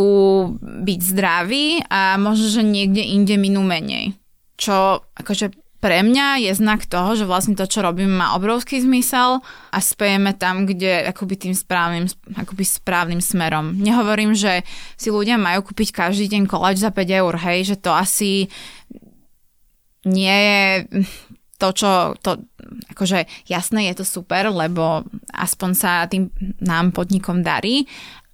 byť 0.60 1.00
zdraví 1.00 1.88
a 1.88 2.20
možno, 2.20 2.52
že 2.52 2.60
niekde 2.64 3.00
inde 3.00 3.36
minú 3.40 3.64
menej. 3.64 4.12
Čo 4.60 5.04
akože 5.16 5.67
pre 5.78 6.02
mňa 6.02 6.42
je 6.42 6.52
znak 6.58 6.90
toho, 6.90 7.14
že 7.14 7.22
vlastne 7.22 7.54
to, 7.54 7.62
čo 7.62 7.86
robím, 7.86 8.18
má 8.18 8.34
obrovský 8.34 8.82
zmysel 8.82 9.38
a 9.70 9.78
spejeme 9.78 10.34
tam, 10.34 10.66
kde 10.66 11.06
akoby 11.06 11.38
tým 11.38 11.54
správnym, 11.54 12.10
akoby 12.34 12.66
správnym 12.66 13.22
smerom. 13.22 13.78
Nehovorím, 13.78 14.34
že 14.34 14.66
si 14.98 15.14
ľudia 15.14 15.38
majú 15.38 15.70
kúpiť 15.70 15.94
každý 15.94 16.26
deň 16.34 16.50
koláč 16.50 16.82
za 16.82 16.90
5 16.90 17.20
eur, 17.22 17.34
hej, 17.38 17.74
že 17.74 17.76
to 17.78 17.94
asi 17.94 18.50
nie 20.02 20.34
je 20.34 20.60
to, 21.58 21.68
čo, 21.74 22.14
to, 22.22 22.38
akože 22.94 23.26
jasné 23.50 23.90
je 23.90 23.98
to 23.98 24.04
super, 24.06 24.46
lebo 24.50 25.02
aspoň 25.34 25.70
sa 25.74 26.06
tým 26.06 26.30
nám 26.62 26.94
podnikom 26.94 27.42
darí, 27.42 27.86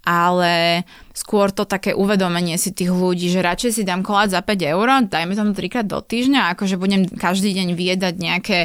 ale 0.05 0.85
skôr 1.17 1.49
to 1.49 1.65
také 1.65 1.97
uvedomenie 1.97 2.55
si 2.61 2.71
tých 2.71 2.93
ľudí, 2.93 3.33
že 3.33 3.41
radšej 3.41 3.71
si 3.75 3.83
dám 3.83 4.05
kolát 4.05 4.29
za 4.29 4.45
5 4.45 4.61
eur, 4.61 4.87
dajme 5.09 5.33
tomu 5.33 5.51
trikrát 5.57 5.89
do 5.89 5.99
týždňa, 5.99 6.53
akože 6.53 6.77
budem 6.77 7.09
každý 7.09 7.57
deň 7.57 7.73
viedať 7.73 8.13
nejaké 8.21 8.59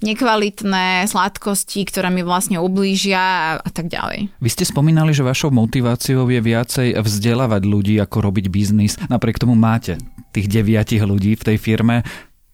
nekvalitné 0.00 1.04
sladkosti, 1.06 1.84
ktoré 1.84 2.08
mi 2.08 2.24
vlastne 2.24 2.56
ublížia 2.56 3.20
a, 3.20 3.48
a 3.60 3.70
tak 3.70 3.92
ďalej. 3.92 4.32
Vy 4.40 4.48
ste 4.48 4.64
spomínali, 4.64 5.12
že 5.12 5.20
vašou 5.20 5.52
motiváciou 5.52 6.24
je 6.26 6.40
viacej 6.40 6.96
vzdelávať 6.96 7.62
ľudí, 7.68 7.94
ako 8.00 8.32
robiť 8.32 8.48
biznis. 8.48 8.96
Napriek 9.12 9.36
tomu 9.36 9.52
máte 9.52 10.00
tých 10.32 10.48
deviatich 10.48 11.04
ľudí 11.04 11.36
v 11.36 11.46
tej 11.52 11.56
firme. 11.60 12.02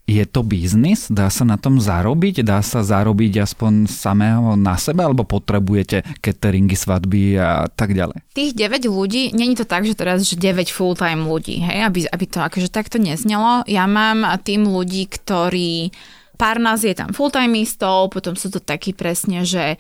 Je 0.07 0.23
to 0.23 0.47
biznis? 0.47 1.11
Dá 1.11 1.27
sa 1.27 1.43
na 1.43 1.59
tom 1.59 1.83
zarobiť? 1.83 2.47
Dá 2.47 2.63
sa 2.63 2.87
zarobiť 2.87 3.43
aspoň 3.43 3.91
samého 3.91 4.55
na 4.55 4.79
sebe? 4.79 5.03
Alebo 5.03 5.27
potrebujete 5.27 6.07
cateringy, 6.23 6.79
svadby 6.79 7.35
a 7.35 7.67
tak 7.67 7.91
ďalej? 7.91 8.23
Tých 8.31 8.55
9 8.55 8.87
ľudí, 8.87 9.35
není 9.35 9.59
to 9.59 9.67
tak, 9.67 9.83
že 9.83 9.99
teraz 9.99 10.23
že 10.23 10.39
9 10.39 10.71
full-time 10.71 11.27
ľudí, 11.27 11.59
hej? 11.59 11.91
Aby, 11.91 12.07
aby 12.07 12.25
to 12.31 12.39
akože 12.39 12.71
takto 12.71 13.03
neznelo. 13.03 13.67
Ja 13.67 13.91
mám 13.91 14.23
tým 14.47 14.71
ľudí, 14.71 15.11
ktorí 15.11 15.91
pár 16.39 16.63
nás 16.63 16.87
je 16.87 16.95
tam 16.95 17.11
full-timeistov, 17.11 18.15
potom 18.15 18.39
sú 18.39 18.55
to 18.55 18.63
takí 18.63 18.95
presne, 18.95 19.43
že 19.43 19.75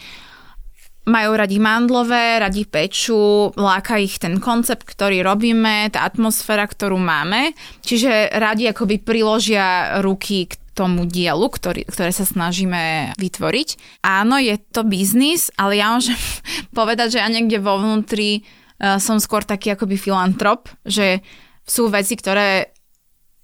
majú 1.06 1.38
radi 1.38 1.62
mandlové, 1.62 2.42
radi 2.42 2.66
peču, 2.66 3.54
láka 3.54 3.96
ich 3.96 4.18
ten 4.18 4.42
koncept, 4.42 4.82
ktorý 4.82 5.22
robíme, 5.22 5.88
tá 5.94 6.02
atmosféra, 6.02 6.66
ktorú 6.66 6.98
máme, 6.98 7.54
čiže 7.86 8.34
radi 8.34 8.66
akoby 8.66 8.98
priložia 8.98 9.98
ruky 10.02 10.50
k 10.50 10.58
tomu 10.76 11.08
dielu, 11.08 11.48
ktorý, 11.48 11.88
ktoré 11.88 12.12
sa 12.12 12.28
snažíme 12.28 13.16
vytvoriť. 13.16 13.68
Áno, 14.04 14.36
je 14.36 14.60
to 14.74 14.84
biznis, 14.84 15.48
ale 15.56 15.80
ja 15.80 15.94
môžem 15.94 16.18
povedať, 16.78 17.16
že 17.16 17.22
ja 17.24 17.28
niekde 17.32 17.62
vo 17.62 17.80
vnútri 17.80 18.42
uh, 18.42 19.00
som 19.00 19.16
skôr 19.16 19.46
taký 19.46 19.72
akoby 19.72 19.96
filantrop, 19.96 20.68
že 20.84 21.24
sú 21.64 21.88
veci, 21.88 22.14
ktoré 22.14 22.76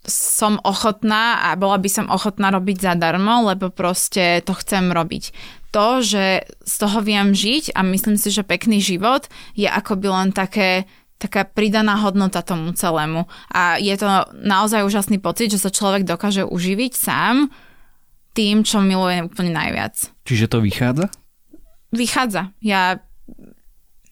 som 0.02 0.58
ochotná 0.66 1.46
a 1.46 1.54
bola 1.54 1.78
by 1.78 1.86
som 1.86 2.06
ochotná 2.10 2.50
robiť 2.50 2.90
zadarmo, 2.90 3.46
lebo 3.46 3.70
proste 3.70 4.42
to 4.42 4.52
chcem 4.58 4.90
robiť. 4.90 5.30
To, 5.72 6.04
že 6.04 6.44
z 6.68 6.74
toho 6.76 7.00
viem 7.00 7.32
žiť 7.32 7.72
a 7.72 7.80
myslím 7.80 8.20
si, 8.20 8.28
že 8.28 8.44
pekný 8.44 8.84
život 8.84 9.24
je 9.56 9.64
akoby 9.64 10.08
len 10.12 10.28
také 10.30 10.84
taká 11.16 11.46
pridaná 11.46 12.02
hodnota 12.02 12.42
tomu 12.42 12.74
celému. 12.74 13.30
A 13.54 13.78
je 13.78 13.94
to 13.94 14.26
naozaj 14.34 14.82
úžasný 14.82 15.22
pocit, 15.22 15.54
že 15.54 15.62
sa 15.62 15.70
človek 15.70 16.02
dokáže 16.02 16.42
uživiť 16.42 16.92
sám 16.98 17.46
tým, 18.34 18.66
čo 18.66 18.82
miluje 18.82 19.22
úplne 19.22 19.54
najviac. 19.54 19.94
Čiže 20.26 20.50
to 20.50 20.58
vychádza? 20.58 21.06
Vychádza. 21.94 22.50
Ja 22.58 22.98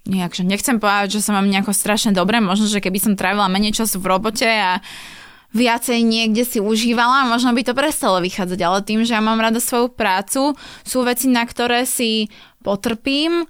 nejak, 0.07 0.33
že 0.39 0.47
nechcem 0.47 0.79
povedať, 0.79 1.19
že 1.19 1.25
sa 1.25 1.35
mám 1.35 1.51
nejako 1.51 1.75
strašne 1.75 2.15
dobre, 2.15 2.39
možno, 2.39 2.71
že 2.71 2.79
keby 2.79 2.99
som 3.03 3.19
trávila 3.19 3.51
menej 3.51 3.75
času 3.75 3.99
v 3.99 4.11
robote 4.11 4.47
a 4.47 4.79
viacej 5.51 5.99
niekde 6.03 6.47
si 6.47 6.59
užívala, 6.63 7.27
možno 7.27 7.51
by 7.55 7.63
to 7.67 7.75
prestalo 7.75 8.23
vychádzať, 8.23 8.61
ale 8.63 8.87
tým, 8.87 9.03
že 9.03 9.15
ja 9.15 9.23
mám 9.23 9.43
rada 9.43 9.59
svoju 9.59 9.91
prácu, 9.91 10.55
sú 10.87 10.99
veci, 11.03 11.27
na 11.27 11.43
ktoré 11.43 11.87
si 11.87 12.31
potrpím, 12.63 13.47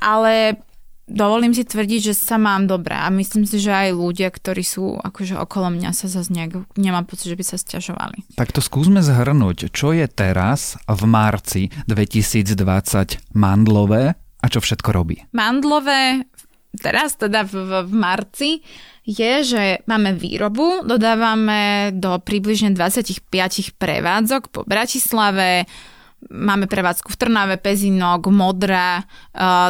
ale 0.00 0.60
dovolím 1.04 1.52
si 1.52 1.64
tvrdiť, 1.64 2.12
že 2.12 2.14
sa 2.16 2.40
mám 2.40 2.64
dobre 2.64 2.96
a 2.96 3.12
myslím 3.12 3.44
si, 3.44 3.60
že 3.60 3.72
aj 3.72 3.90
ľudia, 3.92 4.28
ktorí 4.32 4.64
sú 4.64 4.96
akože 4.96 5.36
okolo 5.36 5.68
mňa 5.76 5.90
sa 5.92 6.08
zase 6.08 6.32
nejak, 6.32 6.64
nemám 6.80 7.04
pocit, 7.04 7.28
že 7.28 7.36
by 7.36 7.44
sa 7.44 7.56
stiažovali. 7.60 8.24
Tak 8.36 8.56
to 8.56 8.64
skúsme 8.64 9.04
zhrnúť, 9.04 9.68
čo 9.68 9.92
je 9.92 10.08
teraz 10.08 10.80
v 10.88 11.02
marci 11.04 11.62
2020 11.88 13.36
mandlové 13.36 14.16
a 14.16 14.46
čo 14.48 14.60
všetko 14.60 14.88
robí? 14.92 15.24
Mandlové 15.32 16.28
teraz 16.80 17.18
teda 17.18 17.46
v, 17.46 17.84
v, 17.86 17.92
marci 17.94 18.50
je, 19.04 19.32
že 19.44 19.62
máme 19.84 20.16
výrobu, 20.16 20.82
dodávame 20.82 21.92
do 21.92 22.16
približne 22.18 22.72
25 22.72 23.28
prevádzok 23.76 24.42
po 24.50 24.60
Bratislave, 24.64 25.68
Máme 26.24 26.64
prevádzku 26.64 27.12
v 27.12 27.20
Trnave, 27.20 27.60
Pezinok, 27.60 28.32
Modra, 28.32 29.04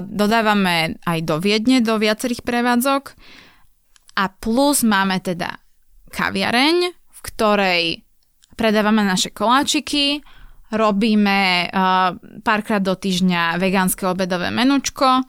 dodávame 0.06 1.02
aj 1.02 1.18
do 1.26 1.42
Viedne 1.42 1.82
do 1.82 1.98
viacerých 1.98 2.46
prevádzok. 2.46 3.18
A 4.14 4.30
plus 4.30 4.86
máme 4.86 5.18
teda 5.18 5.58
kaviareň, 6.14 6.94
v 6.94 7.20
ktorej 7.26 7.82
predávame 8.54 9.02
naše 9.02 9.34
koláčiky, 9.34 10.22
robíme 10.70 11.70
párkrát 12.46 12.82
do 12.82 12.94
týždňa 12.94 13.58
vegánske 13.58 14.06
obedové 14.06 14.54
menučko 14.54 15.26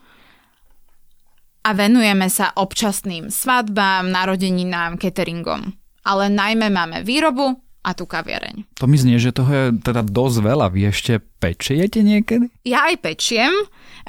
a 1.66 1.70
venujeme 1.74 2.30
sa 2.30 2.54
občasným 2.54 3.34
svadbám, 3.34 4.06
narodeninám, 4.14 5.02
cateringom. 5.02 5.74
Ale 6.06 6.30
najmä 6.30 6.70
máme 6.70 7.02
výrobu, 7.02 7.58
a 7.86 7.94
tú 7.94 8.10
kaviareň. 8.10 8.66
To 8.82 8.90
mi 8.90 8.98
znie, 8.98 9.22
že 9.22 9.30
toho 9.30 9.52
je 9.54 9.66
teda 9.86 10.02
dosť 10.02 10.38
veľa. 10.42 10.74
Vy 10.74 10.90
ešte 10.90 11.22
pečiete 11.22 12.02
niekedy? 12.02 12.50
Ja 12.66 12.90
aj 12.90 13.06
pečiem. 13.06 13.54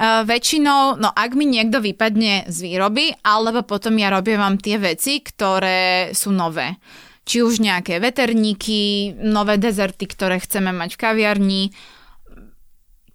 Uh, 0.01 0.25
väčšinou, 0.25 0.97
no 0.97 1.13
ak 1.13 1.37
mi 1.37 1.45
niekto 1.45 1.77
vypadne 1.77 2.49
z 2.49 2.57
výroby, 2.65 3.13
alebo 3.21 3.61
potom 3.61 3.93
ja 4.01 4.09
robím 4.09 4.41
vám 4.41 4.57
tie 4.57 4.81
veci, 4.81 5.21
ktoré 5.21 6.09
sú 6.17 6.33
nové. 6.33 6.81
Či 7.29 7.45
už 7.45 7.61
nejaké 7.61 8.01
veterníky, 8.01 9.13
nové 9.21 9.61
dezerty, 9.61 10.09
ktoré 10.09 10.41
chceme 10.41 10.73
mať 10.73 10.97
v 10.97 11.01
kaviarni, 11.01 11.63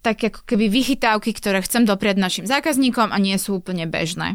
tak 0.03 0.19
ako 0.19 0.43
keby 0.43 0.67
vychytávky, 0.67 1.31
ktoré 1.31 1.63
chcem 1.63 1.87
dopriať 1.87 2.19
našim 2.19 2.45
zákazníkom 2.45 3.15
a 3.15 3.19
nie 3.23 3.39
sú 3.39 3.63
úplne 3.63 3.87
bežné. 3.87 4.35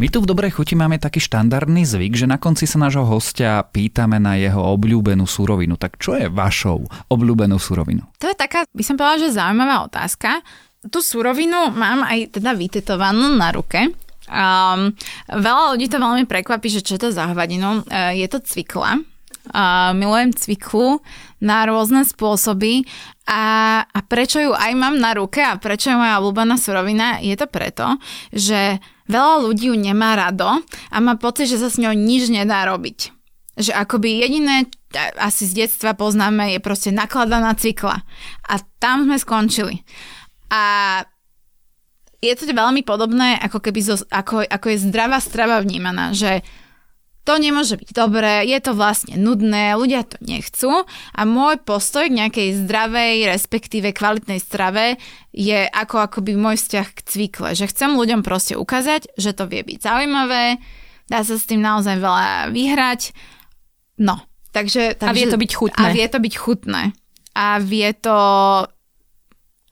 My 0.00 0.08
tu 0.08 0.24
v 0.24 0.32
Dobrej 0.32 0.56
chuti 0.56 0.72
máme 0.72 0.96
taký 0.96 1.20
štandardný 1.20 1.84
zvyk, 1.84 2.16
že 2.16 2.24
na 2.24 2.40
konci 2.40 2.64
sa 2.64 2.80
nášho 2.80 3.04
hostia 3.04 3.60
pýtame 3.60 4.16
na 4.16 4.32
jeho 4.32 4.56
obľúbenú 4.56 5.28
surovinu. 5.28 5.76
Tak 5.76 6.00
čo 6.00 6.16
je 6.16 6.24
vašou 6.32 6.88
obľúbenou 7.12 7.60
surovinou? 7.60 8.08
To 8.16 8.32
je 8.32 8.36
taká, 8.36 8.64
by 8.72 8.80
som 8.80 8.96
povedala, 8.96 9.28
že 9.28 9.36
zaujímavá 9.36 9.84
otázka. 9.84 10.40
Tú 10.88 11.04
surovinu 11.04 11.68
mám 11.76 12.00
aj 12.08 12.40
teda 12.40 12.56
vytetovanú 12.56 13.36
na 13.36 13.52
ruke. 13.52 13.92
Um, 14.30 14.94
veľa 15.26 15.74
ľudí 15.74 15.90
to 15.90 15.98
veľmi 15.98 16.24
prekvapí, 16.30 16.70
že 16.70 16.86
čo 16.86 16.94
je 16.94 17.02
to 17.02 17.10
za 17.10 17.26
hovadinu. 17.26 17.82
Uh, 17.90 18.14
je 18.14 18.26
to 18.30 18.38
cvikla. 18.38 19.02
Uh, 19.50 19.90
milujem 19.96 20.30
cviklu 20.36 21.02
na 21.42 21.66
rôzne 21.66 22.06
spôsoby 22.06 22.86
a, 23.26 23.82
a 23.82 23.98
prečo 24.04 24.38
ju 24.38 24.52
aj 24.52 24.72
mám 24.76 25.00
na 25.00 25.16
ruke 25.16 25.40
a 25.40 25.56
prečo 25.56 25.90
je 25.90 25.96
moja 25.96 26.20
obľúbená 26.20 26.60
surovina, 26.60 27.18
je 27.24 27.34
to 27.34 27.48
preto, 27.48 27.96
že 28.30 28.78
veľa 29.08 29.48
ľudí 29.48 29.72
ju 29.72 29.76
nemá 29.80 30.14
rado 30.14 30.60
a 30.92 30.96
má 31.00 31.16
pocit, 31.16 31.48
že 31.48 31.58
sa 31.58 31.72
s 31.72 31.80
ňou 31.80 31.96
nič 31.96 32.28
nedá 32.28 32.68
robiť. 32.68 33.10
Že 33.56 33.72
akoby 33.74 34.22
jediné, 34.22 34.70
asi 35.18 35.48
z 35.48 35.66
detstva 35.66 35.96
poznáme, 35.96 36.54
je 36.54 36.60
proste 36.62 36.90
nakladaná 36.94 37.56
cykla. 37.56 38.04
A 38.46 38.54
tam 38.78 39.08
sme 39.08 39.18
skončili. 39.18 39.82
A 40.50 40.62
je 42.20 42.32
to 42.36 42.44
veľmi 42.52 42.84
podobné, 42.84 43.40
ako 43.40 43.64
keby 43.64 43.80
zo, 43.80 43.96
ako, 44.12 44.44
ako 44.44 44.66
je 44.68 44.84
zdravá 44.84 45.18
strava 45.24 45.56
vnímaná, 45.64 46.12
že 46.12 46.44
to 47.24 47.36
nemôže 47.36 47.76
byť 47.76 47.90
dobré, 47.92 48.48
je 48.48 48.58
to 48.64 48.72
vlastne 48.72 49.16
nudné, 49.20 49.76
ľudia 49.76 50.08
to 50.08 50.16
nechcú 50.24 50.88
a 50.88 51.20
môj 51.28 51.60
postoj 51.60 52.08
k 52.08 52.16
nejakej 52.16 52.64
zdravej, 52.64 53.28
respektíve 53.28 53.92
kvalitnej 53.92 54.40
strave 54.40 54.96
je 55.32 55.68
ako 55.68 56.00
akoby 56.00 56.32
môj 56.36 56.56
vzťah 56.56 56.88
k 56.96 57.00
cvikle, 57.04 57.48
že 57.52 57.68
chcem 57.68 57.92
ľuďom 57.92 58.24
proste 58.24 58.56
ukázať, 58.56 59.12
že 59.20 59.36
to 59.36 59.44
vie 59.44 59.60
byť 59.60 59.78
zaujímavé, 59.84 60.58
dá 61.12 61.20
sa 61.20 61.36
s 61.36 61.44
tým 61.44 61.60
naozaj 61.60 62.00
veľa 62.00 62.52
vyhrať, 62.52 63.12
no. 64.00 64.20
Takže, 64.50 64.98
takže, 64.98 65.06
a 65.06 65.14
vie 65.14 65.26
to 65.30 65.38
byť 65.38 65.52
chutné. 65.54 65.86
A 65.86 65.94
vie 65.94 66.06
to 66.10 66.18
byť 66.18 66.34
chutné. 66.34 66.82
A 67.38 67.46
vie 67.62 67.88
to 67.94 68.18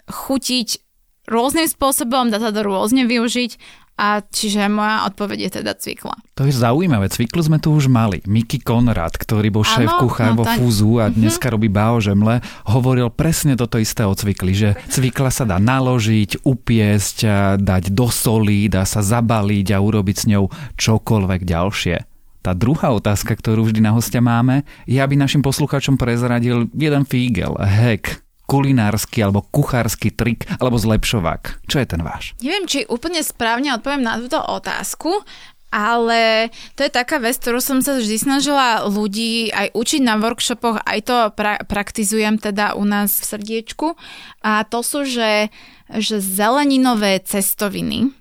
chutiť 0.07 0.88
rôznym 1.29 1.69
spôsobom, 1.69 2.33
dá 2.33 2.41
sa 2.41 2.51
to 2.51 2.65
rôzne 2.65 3.05
využiť 3.05 3.85
a 3.99 4.23
čiže 4.23 4.71
moja 4.71 5.11
odpoveď 5.11 5.39
je 5.43 5.51
teda 5.59 5.75
cvikla. 5.75 6.15
To 6.39 6.47
je 6.47 6.55
zaujímavé. 6.55 7.11
Cviklu 7.11 7.43
sme 7.43 7.59
tu 7.59 7.75
už 7.75 7.91
mali. 7.91 8.23
Miky 8.31 8.63
Konrad, 8.63 9.19
ktorý 9.19 9.51
bol 9.51 9.67
šéf 9.67 9.91
kuchár 9.99 10.39
no, 10.39 10.41
vo 10.41 10.45
tá... 10.47 10.55
Fúzu 10.55 11.03
a 11.03 11.11
mhm. 11.11 11.19
dneska 11.19 11.51
robí 11.51 11.67
bao 11.67 11.99
žemle, 11.99 12.39
hovoril 12.71 13.11
presne 13.11 13.59
toto 13.59 13.75
isté 13.83 14.07
o 14.07 14.15
cvikli, 14.15 14.55
že 14.55 14.79
cvikla 14.87 15.35
sa 15.35 15.43
dá 15.43 15.59
naložiť, 15.59 16.47
upiesť, 16.47 17.19
dať 17.59 17.91
do 17.91 18.07
soli, 18.07 18.71
dá 18.71 18.87
sa 18.87 19.03
zabaliť 19.03 19.75
a 19.75 19.83
urobiť 19.83 20.17
s 20.17 20.25
ňou 20.31 20.47
čokoľvek 20.79 21.43
ďalšie. 21.43 21.97
Tá 22.39 22.55
druhá 22.55 22.95
otázka, 22.95 23.35
ktorú 23.35 23.67
vždy 23.67 23.83
na 23.83 23.99
hostia 23.99 24.23
máme, 24.23 24.63
je, 24.87 25.03
aby 25.03 25.19
našim 25.19 25.43
poslucháčom 25.43 25.99
prezradil 25.99 26.71
jeden 26.71 27.03
fígel, 27.03 27.59
hack, 27.59 28.23
kulinársky 28.49 29.21
alebo 29.21 29.45
kuchársky 29.45 30.09
trik 30.09 30.49
alebo 30.57 30.81
zlepšovák? 30.81 31.69
Čo 31.69 31.77
je 31.85 31.87
ten 31.87 32.01
váš? 32.01 32.33
Neviem, 32.41 32.65
či 32.65 32.89
úplne 32.89 33.21
správne 33.21 33.77
odpoviem 33.77 34.01
na 34.01 34.17
túto 34.17 34.41
otázku, 34.41 35.21
ale 35.69 36.49
to 36.73 36.81
je 36.81 36.89
taká 36.89 37.21
vec, 37.21 37.37
ktorú 37.37 37.61
som 37.61 37.85
sa 37.85 38.01
vždy 38.01 38.17
snažila 38.17 38.89
ľudí 38.89 39.53
aj 39.53 39.77
učiť 39.77 40.01
na 40.01 40.17
workshopoch, 40.17 40.81
aj 40.81 40.99
to 41.05 41.17
pra- 41.37 41.61
praktizujem 41.61 42.41
teda 42.41 42.73
u 42.73 42.89
nás 42.89 43.21
v 43.21 43.29
srdiečku. 43.37 43.93
A 44.41 44.65
to 44.65 44.81
sú, 44.81 45.05
že, 45.05 45.53
že 45.93 46.25
zeleninové 46.25 47.21
cestoviny, 47.21 48.17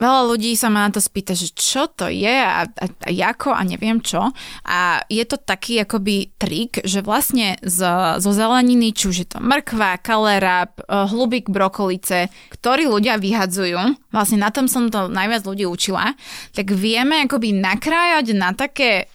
Veľa 0.00 0.32
ľudí 0.32 0.56
sa 0.56 0.72
ma 0.72 0.88
na 0.88 0.96
to 0.96 1.00
spýta, 1.04 1.36
že 1.36 1.52
čo 1.52 1.84
to 1.92 2.08
je 2.08 2.32
a, 2.32 2.64
a, 2.64 2.86
a 2.88 3.10
ako 3.30 3.52
a 3.52 3.60
neviem 3.68 4.00
čo. 4.00 4.32
A 4.64 5.04
je 5.12 5.20
to 5.28 5.36
taký 5.36 5.84
akoby 5.84 6.32
trik, 6.40 6.80
že 6.88 7.04
vlastne 7.04 7.60
z, 7.60 7.84
zo 8.16 8.30
zeleniny, 8.32 8.96
či 8.96 9.04
už 9.12 9.16
je 9.20 9.28
to 9.28 9.38
mrkva, 9.44 10.00
kalera, 10.00 10.72
hlubík 10.88 11.52
brokolice, 11.52 12.32
ktorí 12.56 12.88
ľudia 12.88 13.20
vyhadzujú, 13.20 14.08
vlastne 14.08 14.40
na 14.40 14.48
tom 14.48 14.72
som 14.72 14.88
to 14.88 15.12
najviac 15.12 15.44
ľudí 15.44 15.68
učila, 15.68 16.16
tak 16.56 16.72
vieme 16.72 17.20
akoby 17.28 17.52
nakrájať 17.60 18.26
na 18.32 18.56
také 18.56 19.12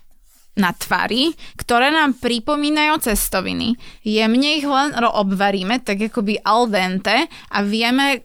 na 0.56 0.72
tvary, 0.72 1.36
ktoré 1.60 1.92
nám 1.92 2.16
pripomínajú 2.16 3.12
cestoviny. 3.12 3.76
Jemne 4.08 4.56
ich 4.56 4.64
len 4.64 4.96
obvaríme, 4.96 5.84
tak 5.84 6.00
akoby 6.00 6.40
al 6.48 6.72
dente 6.72 7.28
a 7.28 7.58
vieme 7.60 8.24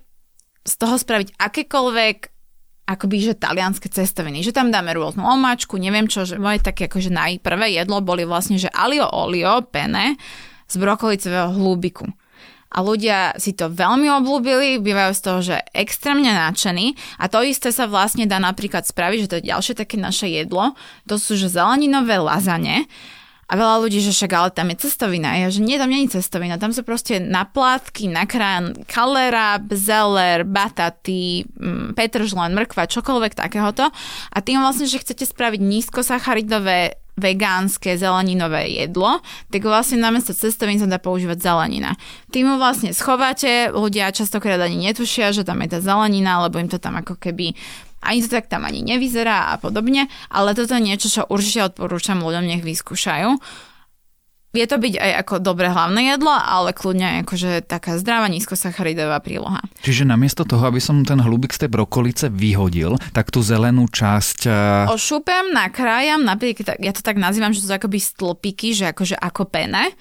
z 0.62 0.75
toho 0.79 0.94
spraviť 0.94 1.35
akékoľvek 1.40 2.16
akoby, 2.90 3.31
že 3.31 3.38
talianské 3.38 3.87
cestoviny, 3.87 4.42
že 4.42 4.50
tam 4.50 4.74
dáme 4.74 4.90
rôznu 4.98 5.22
omáčku, 5.22 5.79
neviem 5.79 6.11
čo, 6.11 6.26
že 6.26 6.42
moje 6.42 6.59
také 6.59 6.90
akože 6.90 7.14
najprvé 7.14 7.79
jedlo 7.79 8.03
boli 8.03 8.27
vlastne, 8.27 8.58
že 8.58 8.67
alio 8.75 9.06
olio, 9.06 9.62
pene 9.62 10.19
z 10.67 10.75
brokolicového 10.75 11.54
hlúbiku. 11.54 12.10
a 12.71 12.87
ľudia 12.87 13.35
si 13.35 13.50
to 13.50 13.67
veľmi 13.67 14.06
obľúbili, 14.23 14.79
bývajú 14.79 15.12
z 15.19 15.23
toho, 15.27 15.38
že 15.42 15.56
extrémne 15.75 16.31
nadšení. 16.31 16.94
A 17.19 17.27
to 17.27 17.42
isté 17.42 17.75
sa 17.75 17.90
vlastne 17.90 18.31
dá 18.31 18.38
napríklad 18.38 18.87
spraviť, 18.87 19.19
že 19.27 19.31
to 19.31 19.38
je 19.42 19.50
ďalšie 19.50 19.75
také 19.75 19.98
naše 19.98 20.31
jedlo, 20.31 20.79
to 21.10 21.19
sú 21.19 21.35
že 21.35 21.50
zeleninové 21.50 22.23
lazane 22.23 22.87
a 23.51 23.59
veľa 23.59 23.83
ľudí, 23.83 23.98
že 23.98 24.15
však 24.15 24.31
ale 24.31 24.55
tam 24.55 24.71
je 24.71 24.87
cestovina. 24.87 25.35
Ja, 25.35 25.51
že 25.51 25.59
nie, 25.59 25.75
tam 25.75 25.90
je 25.90 26.15
cestovina. 26.15 26.55
Tam 26.55 26.71
sú 26.71 26.87
proste 26.87 27.19
naplátky, 27.19 28.07
nakrán 28.07 28.79
kalera, 28.87 29.59
zeler, 29.75 30.46
bataty, 30.46 31.51
mm, 31.59 31.98
petržlen, 31.98 32.55
mrkva, 32.55 32.87
čokoľvek 32.87 33.35
takéhoto. 33.35 33.90
A 34.31 34.38
tým 34.38 34.63
vlastne, 34.63 34.87
že 34.87 35.03
chcete 35.03 35.27
spraviť 35.27 35.59
nízkosacharidové 35.59 36.94
vegánske 37.21 38.01
zeleninové 38.01 38.87
jedlo, 38.87 39.21
tak 39.53 39.61
vlastne 39.67 40.01
namiesto 40.01 40.33
cestovín 40.33 40.81
sa 40.81 40.88
dá 40.88 40.96
používať 40.96 41.42
zelenina. 41.42 41.98
Tým 42.33 42.48
ho 42.48 42.57
vlastne 42.57 42.96
schováte, 42.96 43.69
ľudia 43.75 44.15
častokrát 44.15 44.57
ani 44.57 44.88
netušia, 44.88 45.35
že 45.37 45.44
tam 45.44 45.61
je 45.61 45.77
tá 45.77 45.79
zelenina, 45.85 46.40
lebo 46.46 46.57
im 46.57 46.71
to 46.71 46.81
tam 46.81 46.96
ako 46.96 47.21
keby 47.21 47.53
ani 48.01 48.25
to 48.25 48.29
tak 48.33 48.48
tam 48.48 48.65
ani 48.65 48.81
nevyzerá 48.81 49.53
a 49.53 49.61
podobne, 49.61 50.09
ale 50.33 50.57
toto 50.57 50.77
je 50.77 50.83
niečo, 50.83 51.09
čo 51.13 51.23
určite 51.29 51.73
odporúčam 51.73 52.21
ľuďom, 52.21 52.44
nech 52.48 52.65
vyskúšajú. 52.65 53.37
Vie 54.51 54.67
to 54.67 54.83
byť 54.83 54.98
aj 54.98 55.11
ako 55.23 55.35
dobré 55.38 55.71
hlavné 55.71 56.11
jedlo, 56.11 56.35
ale 56.35 56.75
kľudne 56.75 57.23
akože 57.23 57.71
taká 57.71 57.94
zdravá 58.03 58.27
nízkosacharidová 58.27 59.23
príloha. 59.23 59.63
Čiže 59.87 60.11
namiesto 60.11 60.42
toho, 60.42 60.67
aby 60.67 60.83
som 60.83 61.07
ten 61.07 61.23
hlubík 61.23 61.55
z 61.55 61.63
tej 61.67 61.71
brokolice 61.71 62.27
vyhodil, 62.35 62.98
tak 63.15 63.31
tú 63.31 63.46
zelenú 63.46 63.87
časť... 63.87 64.51
Uh... 64.51 64.90
Ošúpem, 64.90 65.55
nakrájam, 65.55 66.27
napríklad, 66.27 66.83
ja 66.83 66.90
to 66.90 66.98
tak 66.98 67.23
nazývam, 67.23 67.55
že 67.55 67.63
to 67.63 67.71
sú 67.71 67.75
akoby 67.79 68.03
stĺpiky, 68.03 68.75
že 68.75 68.90
akože 68.90 69.23
ako 69.23 69.46
pene 69.46 69.94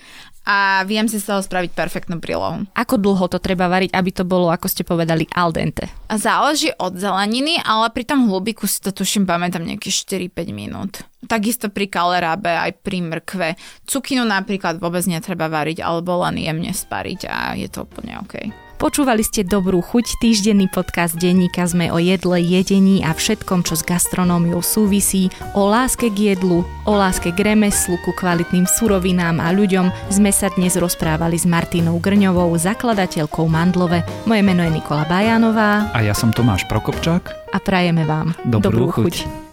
a 0.48 0.82
viem 0.88 1.06
si 1.06 1.20
z 1.20 1.30
toho 1.30 1.42
spraviť 1.44 1.72
perfektnú 1.76 2.18
prílohu. 2.18 2.66
Ako 2.74 2.98
dlho 2.98 3.26
to 3.30 3.38
treba 3.38 3.68
variť, 3.68 3.94
aby 3.94 4.10
to 4.14 4.24
bolo, 4.24 4.50
ako 4.50 4.68
ste 4.72 4.88
povedali, 4.88 5.28
al 5.36 5.54
dente? 5.54 5.92
Záleží 6.10 6.74
od 6.80 6.98
zeleniny, 6.98 7.62
ale 7.62 7.92
pri 7.92 8.08
tom 8.08 8.30
hlubiku 8.30 8.66
si 8.66 8.80
to 8.80 8.90
tuším, 8.90 9.30
pamätám 9.30 9.66
nejakých 9.66 10.30
4-5 10.32 10.50
minút. 10.56 11.04
Takisto 11.28 11.68
pri 11.70 11.92
kalerábe, 11.92 12.50
aj 12.50 12.82
pri 12.82 13.04
mrkve. 13.04 13.50
Cukinu 13.86 14.24
napríklad 14.24 14.80
vôbec 14.80 15.04
netreba 15.06 15.52
variť, 15.52 15.84
alebo 15.84 16.22
len 16.24 16.40
jemne 16.40 16.72
spariť 16.72 17.22
a 17.28 17.38
je 17.60 17.68
to 17.68 17.86
úplne 17.86 18.18
OK. 18.24 18.69
Počúvali 18.80 19.28
ste 19.28 19.44
Dobrú 19.44 19.84
chuť, 19.84 20.24
týždenný 20.24 20.72
podcast 20.72 21.20
denníka 21.20 21.68
sme 21.68 21.92
o 21.92 22.00
jedle, 22.00 22.40
jedení 22.40 23.04
a 23.04 23.12
všetkom, 23.12 23.68
čo 23.68 23.76
s 23.76 23.84
gastronómiou 23.84 24.64
súvisí, 24.64 25.28
o 25.52 25.68
láske 25.68 26.08
k 26.08 26.32
jedlu, 26.32 26.64
o 26.88 26.94
láske 26.96 27.36
k 27.36 27.44
remeslu, 27.44 28.00
ku 28.08 28.16
kvalitným 28.16 28.64
surovinám 28.64 29.44
a 29.44 29.52
ľuďom 29.52 29.92
sme 30.08 30.32
sa 30.32 30.48
dnes 30.56 30.80
rozprávali 30.80 31.36
s 31.36 31.44
Martinou 31.44 32.00
Grňovou, 32.00 32.56
zakladateľkou 32.56 33.52
Mandlove. 33.52 34.00
Moje 34.24 34.48
meno 34.48 34.64
je 34.64 34.72
Nikola 34.72 35.04
Bajanová. 35.04 35.92
A 35.92 36.00
ja 36.00 36.16
som 36.16 36.32
Tomáš 36.32 36.64
Prokopčák. 36.72 37.52
A 37.52 37.60
prajeme 37.60 38.08
vám 38.08 38.32
dobrú, 38.48 38.88
dobrú 38.88 39.04
chuť. 39.04 39.16
chuť. 39.28 39.49